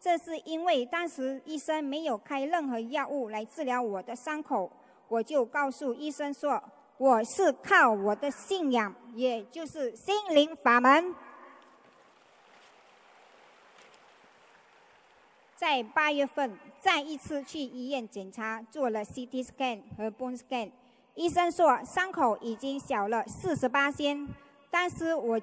[0.00, 4.70] 这是因为当时医生没有开任何药物来治疗我的伤口，
[5.08, 6.62] 我就告诉医生说，
[6.96, 11.14] 我是靠我的信仰，也就是心灵法门。
[15.54, 20.70] 在八月份再一次去医院检查，做了 CT scan 和 bone scan，
[21.20, 24.26] 医生说伤口已经小了四十八仙。
[24.70, 25.38] 当时我。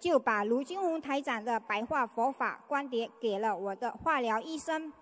[0.00, 4.92] 就把卢军宏台长的白话佛法观点给了我的化疗医生。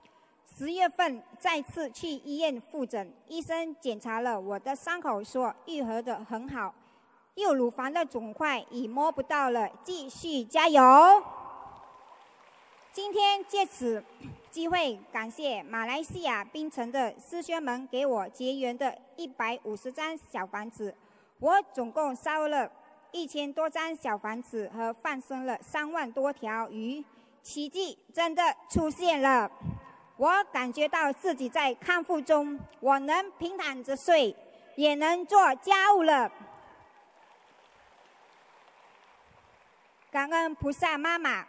[0.46, 6.74] 十月份再次去医院复诊，医生检查了我的伤口，说愈合的很好，
[7.34, 10.82] 右乳房的肿块已摸不到了，继续加油。
[12.90, 14.02] 今天借此
[14.56, 20.96] 机会感谢马来西亚槟城的师兄们给我结缘的一百五十张小房子。
[21.40, 22.72] 我总共烧了
[23.12, 27.04] 一千多张小房子和放生了三万多条鱼，
[27.42, 29.50] 奇迹真的出现了。
[30.16, 34.34] 我感觉到自己在康复中，我能平躺着睡，
[34.76, 36.32] 也能做家务了。
[40.10, 41.44] 感恩菩萨妈妈，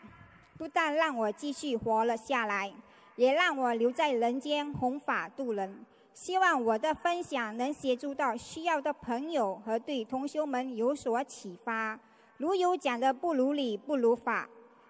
[0.57, 2.73] 不但让我继续活了下来，
[3.17, 5.85] 也让我留在人间弘法度人。
[6.13, 11.99] 希望我的分享能协助到需要的朋友和对同学们有所启发。
[12.37, 14.47] 如有讲的不如理、不如法，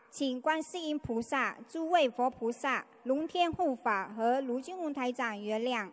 [0.10, 5.90] 请观世音菩萨、诸位佛菩萨、龙天护法和卢俊宏台长原谅。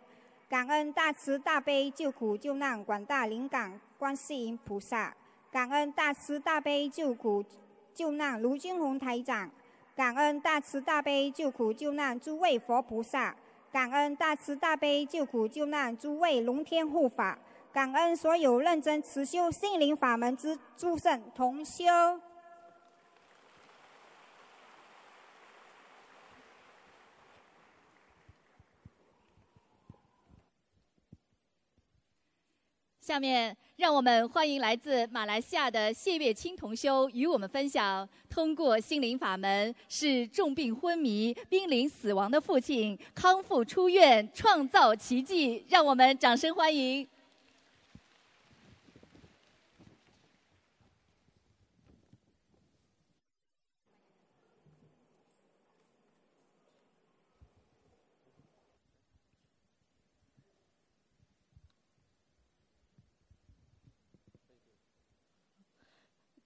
[0.47, 5.13] 感恩大慈大悲救苦救难广大灵感观世音菩萨，
[5.51, 7.43] 感恩大慈大悲救苦
[7.93, 9.49] 救难卢俊宏台长，
[9.95, 13.33] 感恩大慈大悲救苦救难诸位佛菩萨。
[13.71, 17.39] 感恩大慈大悲救苦救难诸位龙天护法，
[17.71, 21.85] 感恩所有认真持修心灵法门之诸圣同修。
[33.05, 45.63] 下面，让我们欢迎来自马来西亚的谢月清同修与我们分享，通过心灵法门，使重病昏迷、濒临死亡的父亲康复出院，创造奇迹。
[45.69, 47.07] 让我们掌声欢迎。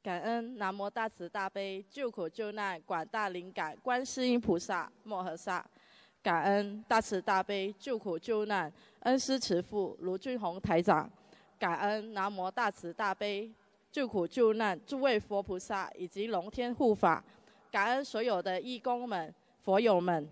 [0.10, 5.64] 感恩南无大慈大悲救苦救难广大灵感观世音菩萨摩诃萨，
[6.24, 11.08] 感恩大慈大悲救苦救难恩师慈父卢俊宏台长，
[11.60, 13.54] 感恩南无大慈大悲
[13.92, 17.24] 救苦救难诸位佛菩萨以及龙天护法，
[17.70, 19.32] 感恩所有的义工们
[19.64, 20.28] 佛友们。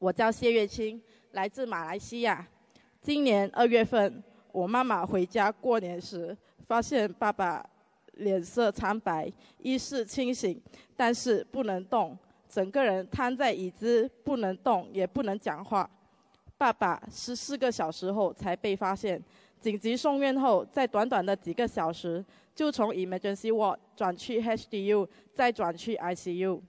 [0.00, 2.44] 我叫谢月清，来自马来西亚。
[3.00, 4.20] 今年二月份，
[4.50, 7.64] 我妈妈回家过年时，发现爸爸。
[8.22, 10.60] 脸色苍白，意识清醒，
[10.96, 12.16] 但是不能动，
[12.48, 15.88] 整个人瘫在椅子，不能动，也不能讲话。
[16.56, 19.22] 爸爸十四个小时后才被发现，
[19.60, 26.60] 紧急送院后，在短短的几个小时，就从 emergency ward 转去 HDU，再转去 ICU。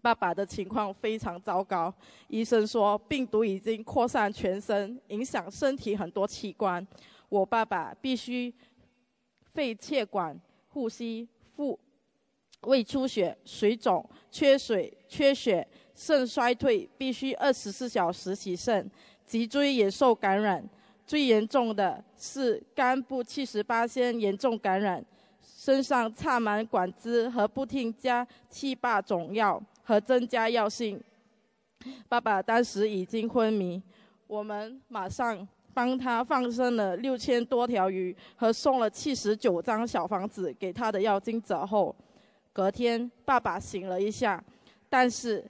[0.00, 1.92] 爸爸的情况非常糟糕，
[2.28, 6.86] 医生说病毒已经扩散全身，影响身体很多器官。
[7.28, 8.54] 我爸爸必须
[9.52, 10.40] 肺切管。
[10.78, 11.26] 呼吸、
[11.56, 11.76] 腹、
[12.60, 18.88] 胃出血、水肿、缺水、缺血、肾衰退，必须二十四小时洗肾。
[19.26, 20.64] 脊椎也受感染，
[21.04, 25.04] 最严重的是肝部七十八先严重感染，
[25.42, 31.02] 身上插满管子和不停加气坝肿药和增加药性。
[32.08, 33.82] 爸爸当时已经昏迷，
[34.28, 35.46] 我们马上。
[35.78, 41.94] 帮他放生了六千多条鱼，和送了七十九张小房子给他的要经者后，
[42.52, 44.42] 隔天爸爸醒了一下，
[44.88, 45.48] 但是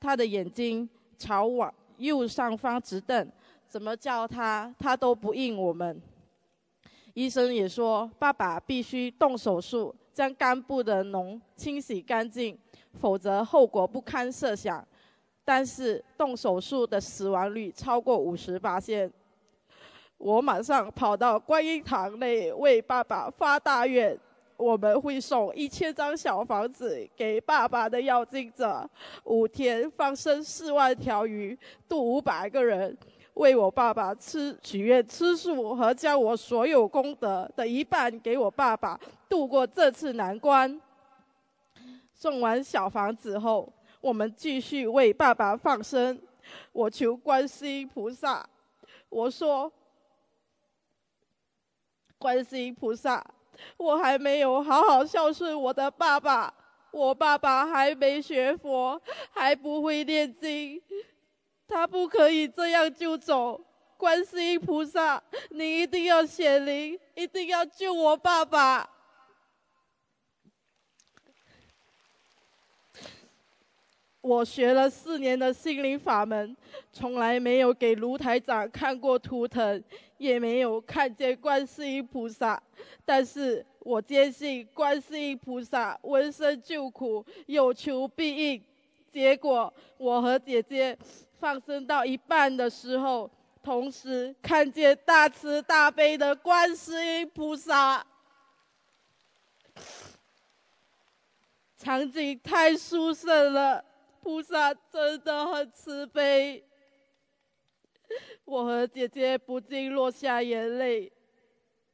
[0.00, 0.88] 他的眼睛
[1.18, 3.30] 朝往右上方直瞪，
[3.68, 6.00] 怎么叫他他都不应我们。
[7.12, 12.58] 医生也说爸爸必须动手术，将肝部的脓清洗干净，
[12.98, 14.82] 否则后果不堪设想。
[15.44, 19.12] 但是动手术的死亡率超过五十八线。
[20.20, 24.14] 我马上跑到观音堂内为爸爸发大愿，
[24.58, 28.86] 我们会送一千张小房子给爸爸的要经者，
[29.24, 31.58] 五天放生四万条鱼，
[31.88, 32.94] 度五百个人，
[33.32, 40.78] 为我爸爸吃许愿吃素和将我所有功德的一半给我爸爸度过这次难关。
[42.12, 46.20] 送完小房子后，我们继续为爸爸放生，
[46.72, 48.46] 我求观世音菩萨，
[49.08, 49.72] 我说。
[52.20, 53.24] 观世音菩萨，
[53.78, 56.52] 我还没有好好孝顺我的爸爸，
[56.90, 59.00] 我爸爸还没学佛，
[59.30, 60.78] 还不会念经，
[61.66, 63.58] 他不可以这样就走。
[63.96, 68.86] 观世音菩萨，你一定要显灵，一定要救我爸爸。
[74.30, 76.56] 我学了四年的心灵法门，
[76.92, 79.82] 从来没有给卢台长看过图腾，
[80.18, 82.62] 也没有看见观世音菩萨。
[83.04, 88.62] 但是我坚信观世音菩萨闻声救苦，有求必应。
[89.10, 90.96] 结果我和姐姐
[91.40, 93.28] 放生到一半的时候，
[93.64, 98.06] 同时看见大慈大悲的观世音菩萨，
[101.76, 103.84] 场景太殊胜了，
[104.20, 106.64] 菩萨真的很慈悲。
[108.44, 111.10] 我和姐姐不禁落下眼泪。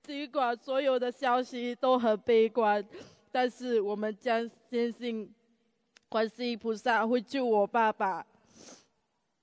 [0.02, 2.84] 尽管所有的消息都很悲观，
[3.32, 5.34] 但是我们将坚信，
[6.08, 8.24] 观世音菩萨会救我爸爸。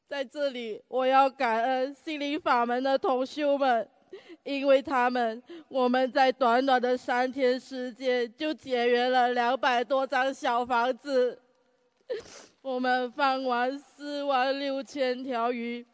[0.08, 3.90] 在这里，我要感恩心灵法门的同修们，
[4.44, 11.42] 因为他们，我们在短短的三天时间就结缘了两百多张小房子。
[12.64, 15.86] 我们放完四万六千条鱼。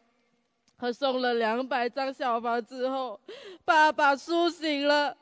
[0.77, 3.19] 和送了两百张小房之后，
[3.65, 5.17] 爸爸苏醒了，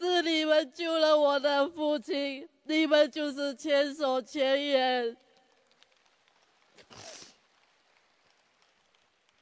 [0.00, 5.14] 是你们救了我的父亲，你们就是千手千眼。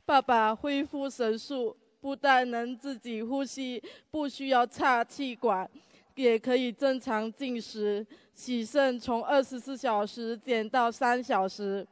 [0.05, 3.81] 爸爸恢复神速，不但能自己呼吸，
[4.11, 5.71] 不需要插气管，
[6.17, 8.05] 也可以正常进食，
[8.41, 11.87] 洗肾从二十四小时减到三小时。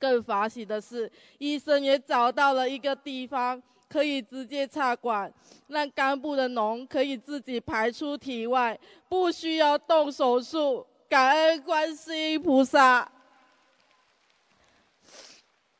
[0.00, 1.08] 更发喜的是，
[1.38, 5.32] 医生也找到了一个地方可以直接插管，
[5.68, 8.76] 让肝部的脓可以自己排出体外，
[9.08, 10.84] 不需要动手术。
[11.08, 13.08] 感恩观世音菩萨，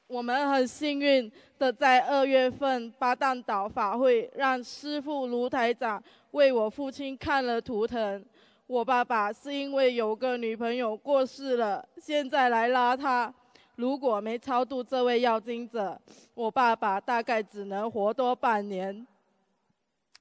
[0.06, 6.00] 我们很幸运的在二月份八旦岛法会，让师父卢台长
[6.32, 8.24] 为我父亲看了图腾。
[8.70, 13.34] 我爸爸是因为有个女朋友过世了，现在来拉他。
[13.74, 16.00] 如果没超度这位要经者，
[16.34, 19.04] 我爸爸大概只能活多半年。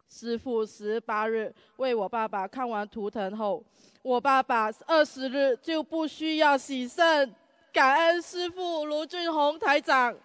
[0.10, 3.64] 师傅十八日为我爸爸看完图腾后，
[4.02, 7.32] 我爸爸二十日就不需要洗肾，
[7.72, 10.18] 感恩师傅卢俊宏台长。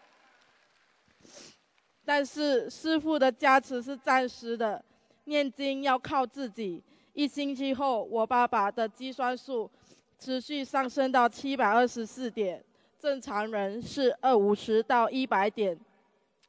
[2.07, 4.83] 但是师傅的加持是暂时的，
[5.25, 6.83] 念经要靠自己。
[7.15, 9.71] 一星期后，我爸爸的肌酸素
[10.19, 12.63] 持续上升到七百二十四点。
[12.99, 15.79] 正常人是二五十到一百点，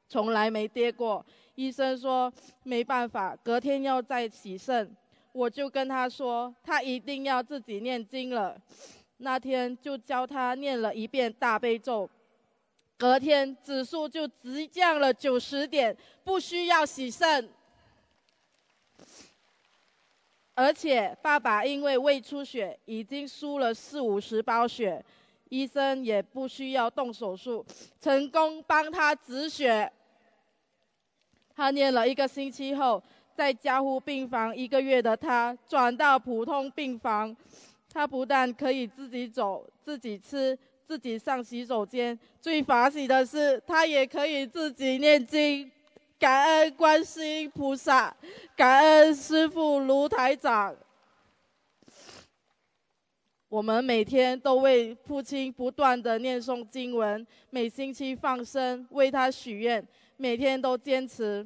[0.10, 1.24] 从来没跌过。
[1.54, 4.96] 医生说没办法，隔天要再洗肾。
[5.32, 8.58] 我就跟他说，他一定要自己念经了。
[9.18, 12.10] 那天就教他念了一遍大悲咒，
[12.98, 17.50] 隔天指数就直降了九十点，不需要洗肾。
[20.56, 25.04] 而且爸爸因为胃出血，已经输了四五十包血。
[25.50, 27.64] 医生也不需要动手术，
[28.02, 29.90] 成功帮他止血。
[31.56, 33.02] 他念了一个星期后，
[33.36, 37.36] 在加护病房一个月的他转到普通病房。
[37.94, 45.72] 他不但可以自己走、自己吃、自己上洗手间，最发喜的是他也可以自己念经。
[46.18, 48.16] 感恩观世音菩萨，
[48.56, 50.74] 感恩师父卢台长。
[53.50, 59.86] 我们每天都为父亲不断的念诵经文，每星期放生，为他许愿，
[60.18, 61.46] 每天都坚持。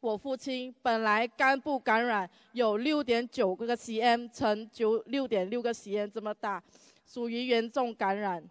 [0.00, 6.62] 我父亲本来肝部感染有六点九个 cm 乘九六点六个 cm 这么大，
[7.06, 8.42] 属于严重感染。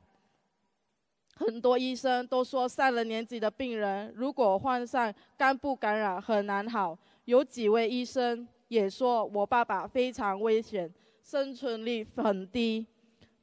[1.46, 10.92] 很多医生都说上了年纪的病人如果患上肝部感染很难好，有几位医生也说我爸爸非常危险。
[11.24, 12.86] 生存率很低，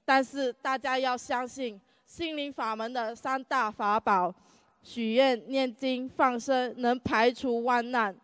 [0.05, 4.35] 但是大家要相信心灵法门的三大法宝：
[4.83, 8.15] 许愿、念经、放生，能排除万难。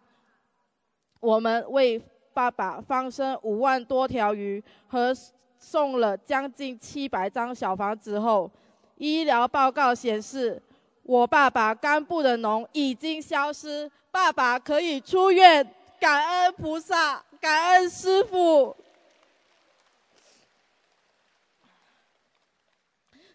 [1.20, 2.02] 我们为
[2.34, 5.14] 爸爸放生五万多条鱼和
[5.56, 8.50] 送了将近七百张小房子后，
[8.96, 10.60] 医疗报告显示，
[11.02, 15.66] 我爸爸肝部的脓已经消失，爸爸可以出院。
[16.00, 18.76] 感恩菩萨，感恩师父。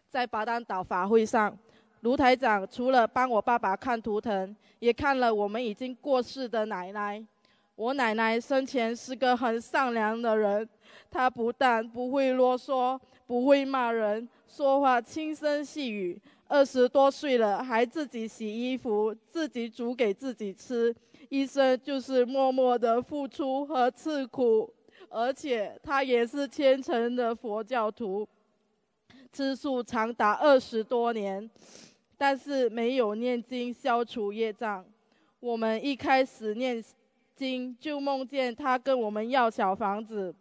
[0.10, 1.57] 在巴丹岛法会上，
[2.01, 7.24] 卢台长除了帮我爸爸看图腾，也看了我们已经过世的奶奶。
[7.76, 10.68] 我奶奶生前是个很善良的人，
[11.10, 16.20] 她不但不会啰嗦，不会骂人，说话轻声细语。
[16.47, 20.93] 二十多岁了，还自己洗衣服，自己煮给自己吃，
[21.30, 24.74] 一生就是默默的付出和吃苦。
[25.12, 28.28] 而且他也是虔诚的佛教徒。
[29.32, 31.47] 吃素长达二十多年，
[32.18, 34.84] 但是没有念经消除业障。
[35.39, 36.84] 我们一开始念
[37.36, 40.34] 经就梦见他跟我们要小房子。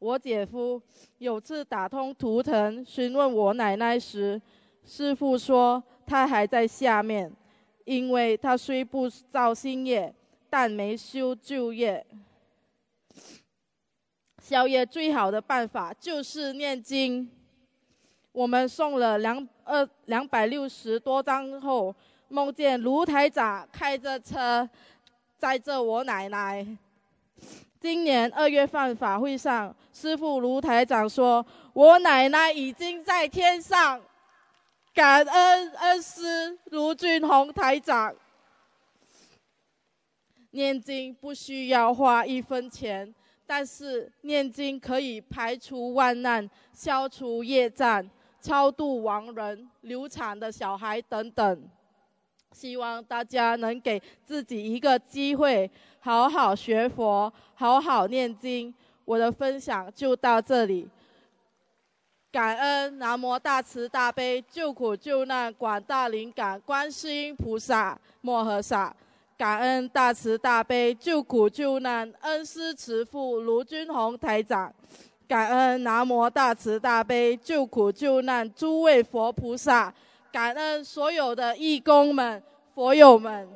[0.00, 0.80] 我姐夫
[1.18, 4.40] 有次打通图腾询问我奶奶时，
[4.82, 7.30] 师傅说他还在下面，
[7.84, 10.12] 因为他虽不造新业，
[10.48, 12.04] 但没修旧业。
[14.42, 17.30] 消业最好的办法就是念经。
[18.32, 21.94] 我们送了两二两百六十多张后，
[22.28, 24.66] 梦见卢台长开着车
[25.36, 26.66] 载着我奶奶。
[27.80, 33.98] 今年二月份法会上，师父卢台长说，我奶奶已经在天上。
[34.92, 38.14] 感恩恩师卢俊宏台长。
[40.50, 43.14] 念经不需要花一分钱，
[43.46, 48.06] 但是念经可以排除万难、消除业障、
[48.42, 51.68] 超度亡人、流产的小孩等等。
[52.52, 55.70] 希望大家能给自己一个机会，
[56.00, 58.74] 好好学佛，好好念经。
[59.04, 60.88] 我的分享就到这里。
[62.32, 68.94] 感恩南无大慈大悲救苦救难广大灵感观世音菩萨摩诃萨，
[69.36, 74.72] 感恩大慈大悲救苦救难恩师慈父卢军宏台长，
[75.26, 79.92] 感恩南无大慈大悲救苦救难诸位佛菩萨，
[80.32, 82.42] 感恩所有的义工们、
[82.74, 83.48] 佛友们。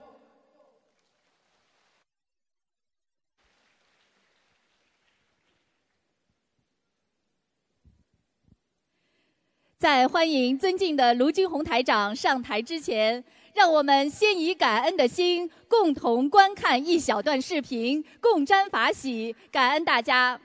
[9.79, 13.23] 在欢迎尊敬的卢军宏台长上台之前，
[13.53, 20.41] 让我们先以感恩的心，共同观看一小段视频，共沾法喜，感恩大家。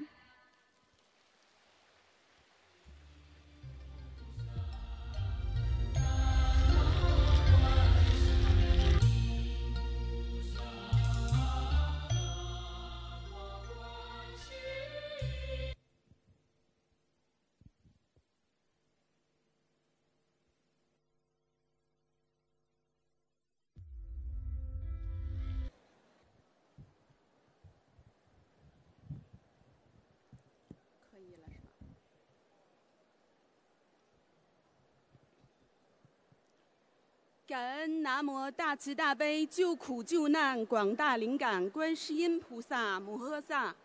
[37.50, 43.76] 感恩南无大慈大悲救苦救难广大灵感观世音菩萨摩诃萨。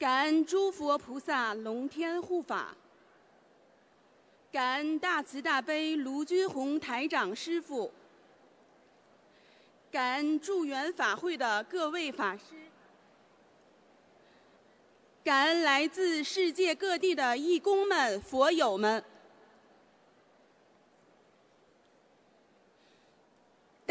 [0.00, 2.76] 感恩诸佛菩萨龙天护法。
[4.50, 7.88] 感恩大慈大悲卢军宏台长师傅。
[9.92, 12.42] 感恩助缘法会的各位法师。
[15.22, 19.04] 感恩来自世界各地的义工们、佛友们。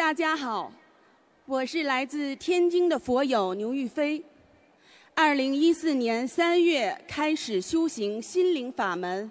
[0.02, 0.74] 大家好，
[1.46, 4.22] 我是来自天津的佛友牛玉飞。
[5.14, 9.30] 二零一四年三月开始修行心灵法门，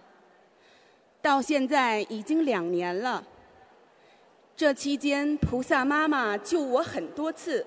[1.20, 3.26] 到现在已经两年了。
[4.56, 7.66] 这期间，菩萨妈妈救我很多次，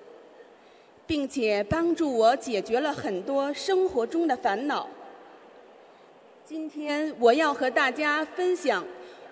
[1.05, 4.87] 并且帮助我解决了很多生活中的烦恼。
[6.45, 8.81] 今天我要和大家分享，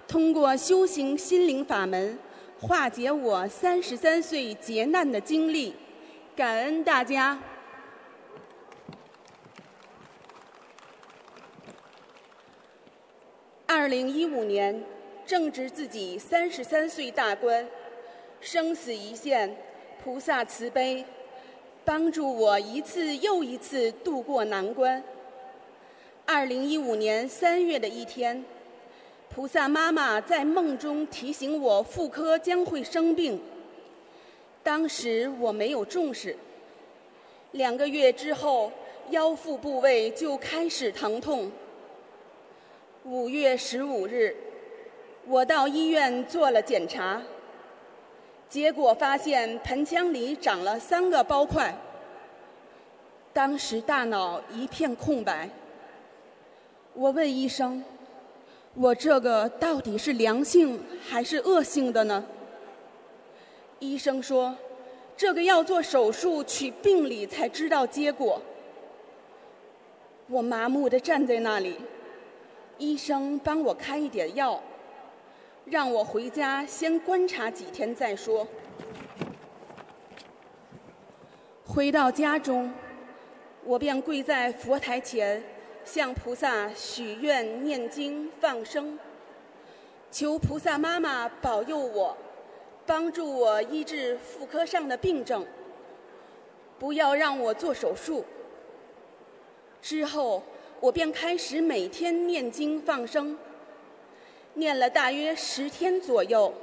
[0.09, 2.19] 通过修行心灵法门。
[2.61, 5.73] 化解我三十三岁劫难的经历，
[6.35, 7.41] 感恩大家。
[13.65, 14.83] 二零一五年
[15.25, 17.67] 正值自己三十三岁大关，
[18.39, 19.57] 生死一线，
[20.03, 21.03] 菩萨慈悲，
[21.83, 25.03] 帮助我一次又一次度过难关。
[26.27, 28.45] 二零一五年三月的一天。
[29.33, 33.41] 菩萨妈妈在梦中提醒我妇科将会生病，
[34.61, 36.35] 当时我没有重视。
[37.51, 38.69] 两个月之后，
[39.11, 41.49] 腰腹部位就开始疼痛。
[43.05, 44.35] 五月十五日，
[45.25, 47.21] 我到医院做了检查，
[48.49, 51.73] 结果发现盆腔里长了三个包块。
[53.31, 55.49] 当时大脑一片空白，
[56.93, 57.81] 我问医生。
[58.73, 62.23] 我这个到底是良性还是恶性的呢？
[63.79, 64.55] 医生说，
[65.17, 68.41] 这个要做手术取病理才知道结果。
[70.27, 71.75] 我麻木的站在那里，
[72.77, 74.61] 医生帮我开一点药，
[75.65, 78.47] 让我回家先观察几天再说。
[81.65, 82.71] 回到家中，
[83.65, 85.43] 我便跪在佛台前。
[85.83, 88.97] 向菩萨许愿、念经、放生，
[90.11, 92.15] 求菩萨妈妈保佑我，
[92.85, 95.45] 帮助我医治妇科上的病症，
[96.79, 98.25] 不要让我做手术。
[99.81, 100.43] 之后，
[100.79, 103.37] 我便开始每天念经放生，
[104.53, 106.53] 念了大约十天左右。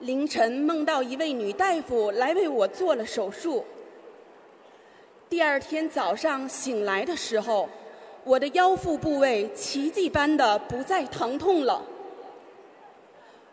[0.00, 3.64] 凌晨梦到一位女大夫来为我做了手术。
[5.28, 7.68] 第二天早上醒来的时候，
[8.24, 11.82] 我的腰腹部位奇迹般的不再疼痛了。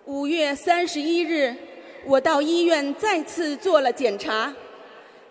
[0.05, 1.55] 五月三十一日，
[2.05, 4.53] 我到医院再次做了检查，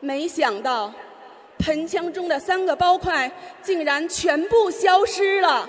[0.00, 0.92] 没想到
[1.58, 3.30] 盆腔中的三个包块
[3.62, 5.68] 竟然全部消失了。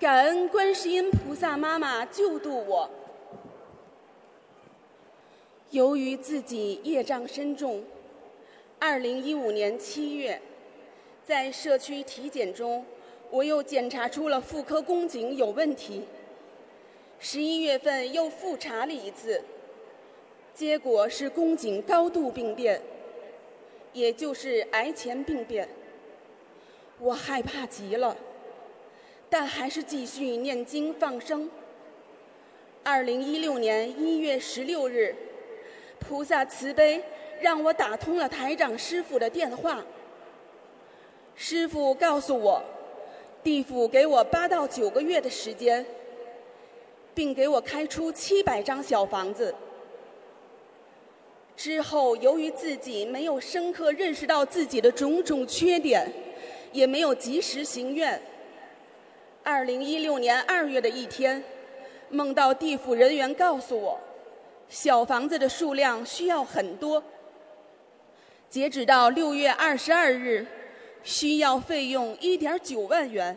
[0.00, 2.88] 感恩观世音菩萨妈妈救度我。
[5.70, 7.82] 由于自己业障深重，
[8.80, 10.40] 二零一五年七月，
[11.24, 12.84] 在社区体检中，
[13.28, 16.02] 我又检查出了妇科宫颈有问题。
[17.18, 19.42] 十一月份又复查了一次，
[20.54, 22.80] 结果是宫颈高度病变，
[23.92, 25.68] 也就是癌前病变。
[27.00, 28.16] 我害怕极了，
[29.28, 31.50] 但还是继续念经放生。
[32.84, 35.16] 二零一六年一月十六日。
[36.00, 37.02] 菩萨慈悲，
[37.40, 39.84] 让我打通了台长师傅的电话。
[41.34, 42.62] 师傅告诉我，
[43.42, 45.84] 地府给我八到九个月的时间，
[47.14, 49.54] 并给我开出七百张小房子。
[51.56, 56.08] 之后，由于自己没有深刻认识到自己的种种缺点，
[56.72, 58.20] 也没有及时行愿。
[59.42, 61.42] 二零一六年二月的一天，
[62.10, 63.98] 梦到地府人员告诉我。
[64.68, 67.02] 小房子的数量需要很多，
[68.48, 70.46] 截止到六月二十二日，
[71.02, 73.36] 需要费用一点九万元，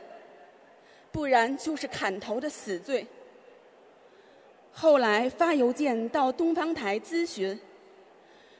[1.11, 3.05] 不然就是砍头的死罪。
[4.71, 7.59] 后来发邮件到东方台咨询，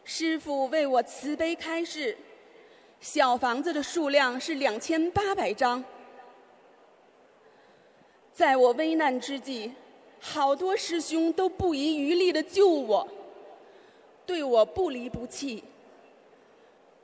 [0.04, 2.18] 师傅为我慈悲开示，
[3.00, 5.84] 小房子的数量是两千八百张。
[8.34, 9.72] 在我危难之际。
[10.24, 13.08] 好多师兄都不遗余力的救我，
[14.24, 15.64] 对我不离不弃。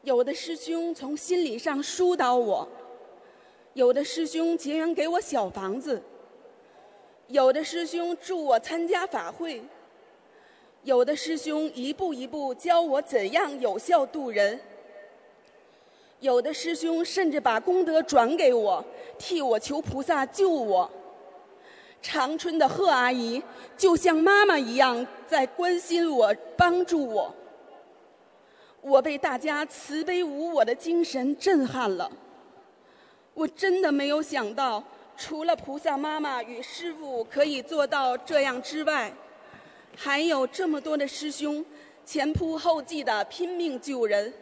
[0.07, 2.65] 有的师兄从心理上疏导我，
[3.73, 6.01] 有的师兄结缘给我小房子，
[7.27, 9.61] 有的师兄助我参加法会，
[10.83, 14.57] 有的师兄一步一步教我怎样有效度人，
[16.21, 18.81] 有的师兄甚至把功德转给我，
[19.19, 20.89] 替我求菩萨救我。
[22.01, 23.43] 长春的贺阿姨
[23.75, 27.35] 就像妈妈一样在关心我、帮助我。
[28.87, 32.09] 我被大家慈悲无我的精神震撼了。
[33.33, 34.81] 我真的没有想到，
[35.17, 39.13] 除了菩萨妈妈与师傅可以做到这样之外，
[39.95, 41.63] 还有这么多的师兄
[42.05, 44.33] 前仆后继的拼命救人。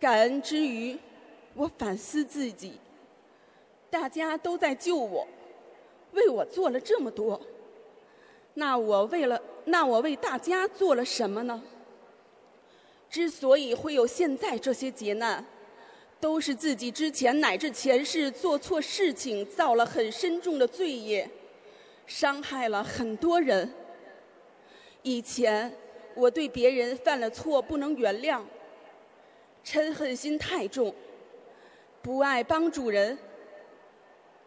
[0.00, 0.98] 感恩之余，
[1.54, 2.72] 我反思自己，
[3.90, 5.28] 大家都在救我。
[6.12, 7.40] 为我做了这么多，
[8.54, 11.62] 那我为了那我为大家做了什么呢？
[13.12, 15.44] 之所以会有现在这些劫难，
[16.18, 21.28] 都是自己之前乃至前世做错事情，造了很深重的罪业，
[22.06, 23.70] 伤害了很多人。
[25.02, 25.70] 以前
[26.14, 28.40] 我对别人犯了错不能原谅，
[29.62, 30.94] 嗔恨心太重，
[32.00, 33.18] 不爱帮助人。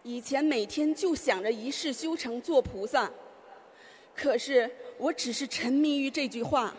[0.02, 3.12] 以前每天就想着一世修成做菩萨，
[4.16, 6.76] 可是我只是沉迷于这句话，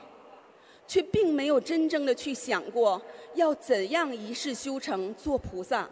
[0.87, 3.01] 却并没有真正的去想过
[3.35, 5.89] 要怎样一世修成做菩萨。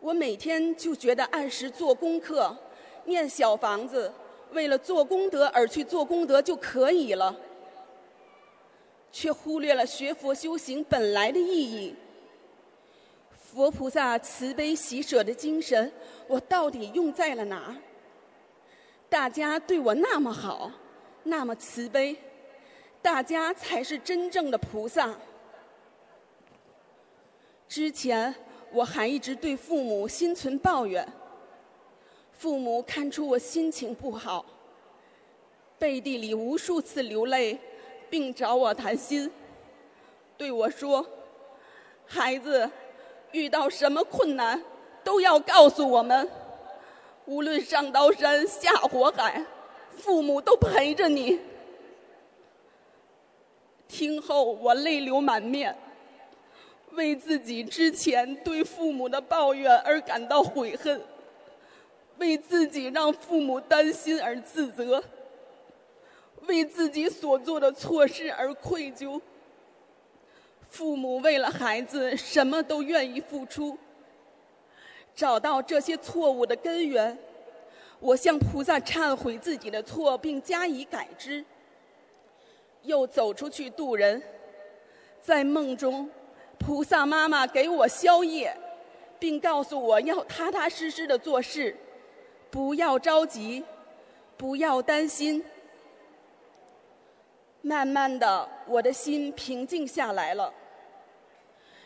[0.00, 2.56] 我每天就觉得按时做功课、
[3.04, 4.12] 念小房子，
[4.52, 7.36] 为了做功德而去做功德就可以了，
[9.12, 11.94] 却忽略了学佛修行本来的意义。
[13.52, 15.92] 佛菩萨慈悲喜舍的精神，
[16.28, 17.76] 我到底用在了哪？
[19.08, 20.70] 大家对我那么好，
[21.24, 22.16] 那么慈悲，
[23.02, 25.14] 大家才是真正的菩萨。
[27.68, 28.34] 之前
[28.72, 31.06] 我还一直对父母心存抱怨，
[32.32, 34.44] 父母看出我心情不好，
[35.78, 37.58] 背地里无数次流泪，
[38.08, 39.30] 并找我谈心，
[40.36, 41.06] 对我说
[42.06, 42.70] ：“孩子。”
[43.32, 44.60] 遇到什么困难，
[45.04, 46.28] 都要告诉我们。
[47.26, 49.46] 无论上刀山下火海，
[49.96, 51.38] 父母都陪着你。
[53.90, 55.76] 听后我泪流满面，
[56.92, 61.02] 为自己之前对父母的抱怨而感到悔恨，
[62.18, 65.02] 为自己让父母担心而自责，
[66.46, 69.20] 为自己所做的错事而愧疚。
[70.68, 73.76] 父母为了孩子什么都愿意付出，
[75.16, 77.18] 找到这些错误的根源，
[77.98, 81.44] 我向菩萨忏悔自己的错，并加以改之。
[82.82, 84.22] 又走出去渡人，
[85.20, 86.08] 在梦中，
[86.58, 88.56] 菩萨妈妈给我宵夜，
[89.18, 91.76] 并告诉我要踏踏实实的做事，
[92.50, 93.62] 不要着急，
[94.36, 95.44] 不要担心。
[97.62, 100.52] 慢慢的，我的心平静下来了。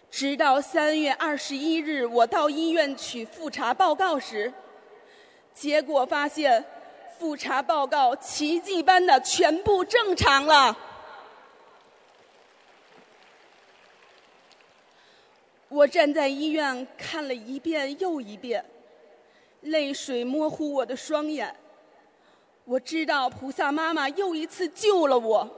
[0.08, 4.52] 直到三月二十一日，我到医院取复查报告时，
[5.52, 6.64] 结果发现
[7.24, 10.76] 复查报告奇迹般的全部正常了。
[15.70, 18.62] 我站在医院看了一遍又一遍，
[19.62, 21.56] 泪水模糊我的双眼。
[22.66, 25.50] 我知道菩萨妈妈又一次救了我。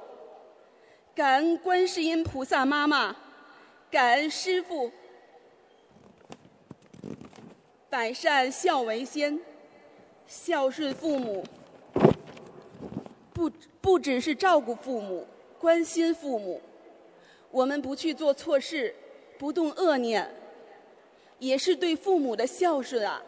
[1.17, 3.17] 感恩观世音菩萨妈妈，
[3.91, 4.93] 感恩师父。
[7.91, 9.41] 百善孝为先，
[10.27, 11.45] 孝顺父母，
[13.33, 13.51] 不
[13.81, 15.27] 不只是照顾父母、
[15.59, 16.61] 关心父母，
[17.51, 18.95] 我们不去做错事，
[19.39, 20.29] 不动恶念，
[21.39, 23.23] 也是对父母的孝顺啊。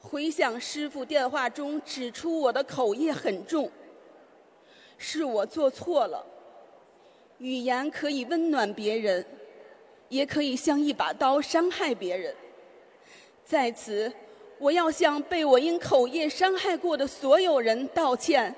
[0.00, 3.70] 回想师父电话中指出我的口业很重，
[4.98, 6.24] 是我做错了。
[7.38, 9.24] 语言可以温暖别人，
[10.08, 12.32] 也可以像一把刀伤害别人。
[13.44, 14.12] 在此，
[14.62, 18.54] 我要向被我因口业伤害过的所有人道歉，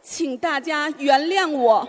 [0.00, 1.86] 请大家原谅我。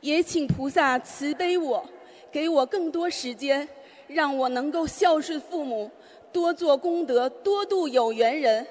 [0.00, 1.86] 也请菩萨慈悲我，
[2.32, 3.68] 给我更多时间，
[4.06, 5.90] 让我能够孝顺父母，
[6.32, 8.66] 多做功德，多度有缘人。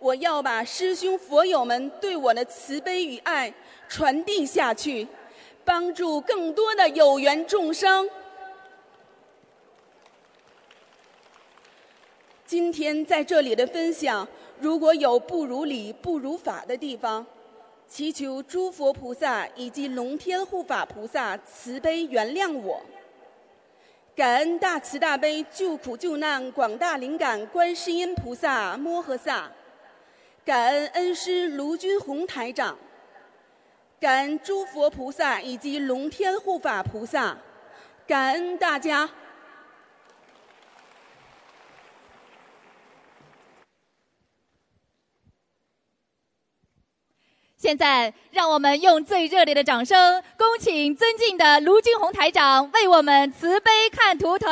[0.00, 3.50] 我要把师兄佛友们对我的慈悲与爱
[3.88, 5.08] 传递下去，
[5.64, 8.06] 帮助更多的有缘众生。
[12.50, 14.26] 今天在这里的分享，
[14.58, 17.24] 如果有不如理、不如法的地方，
[17.86, 22.82] 祈求诸佛菩萨以及龙天护法菩萨慈悲原谅我。
[24.16, 29.48] 感恩大慈大悲救苦救难广大灵感观世音菩萨摩诃萨。
[30.44, 32.76] 感恩恩师卢军宏台长，
[34.00, 37.38] 感恩诸佛菩萨以及龙天护法菩萨，
[38.08, 39.08] 感恩大家。
[47.70, 54.48] 现在，让我们用最热烈的掌声，恭请尊敬的卢军宏台长为我们慈悲看图腾。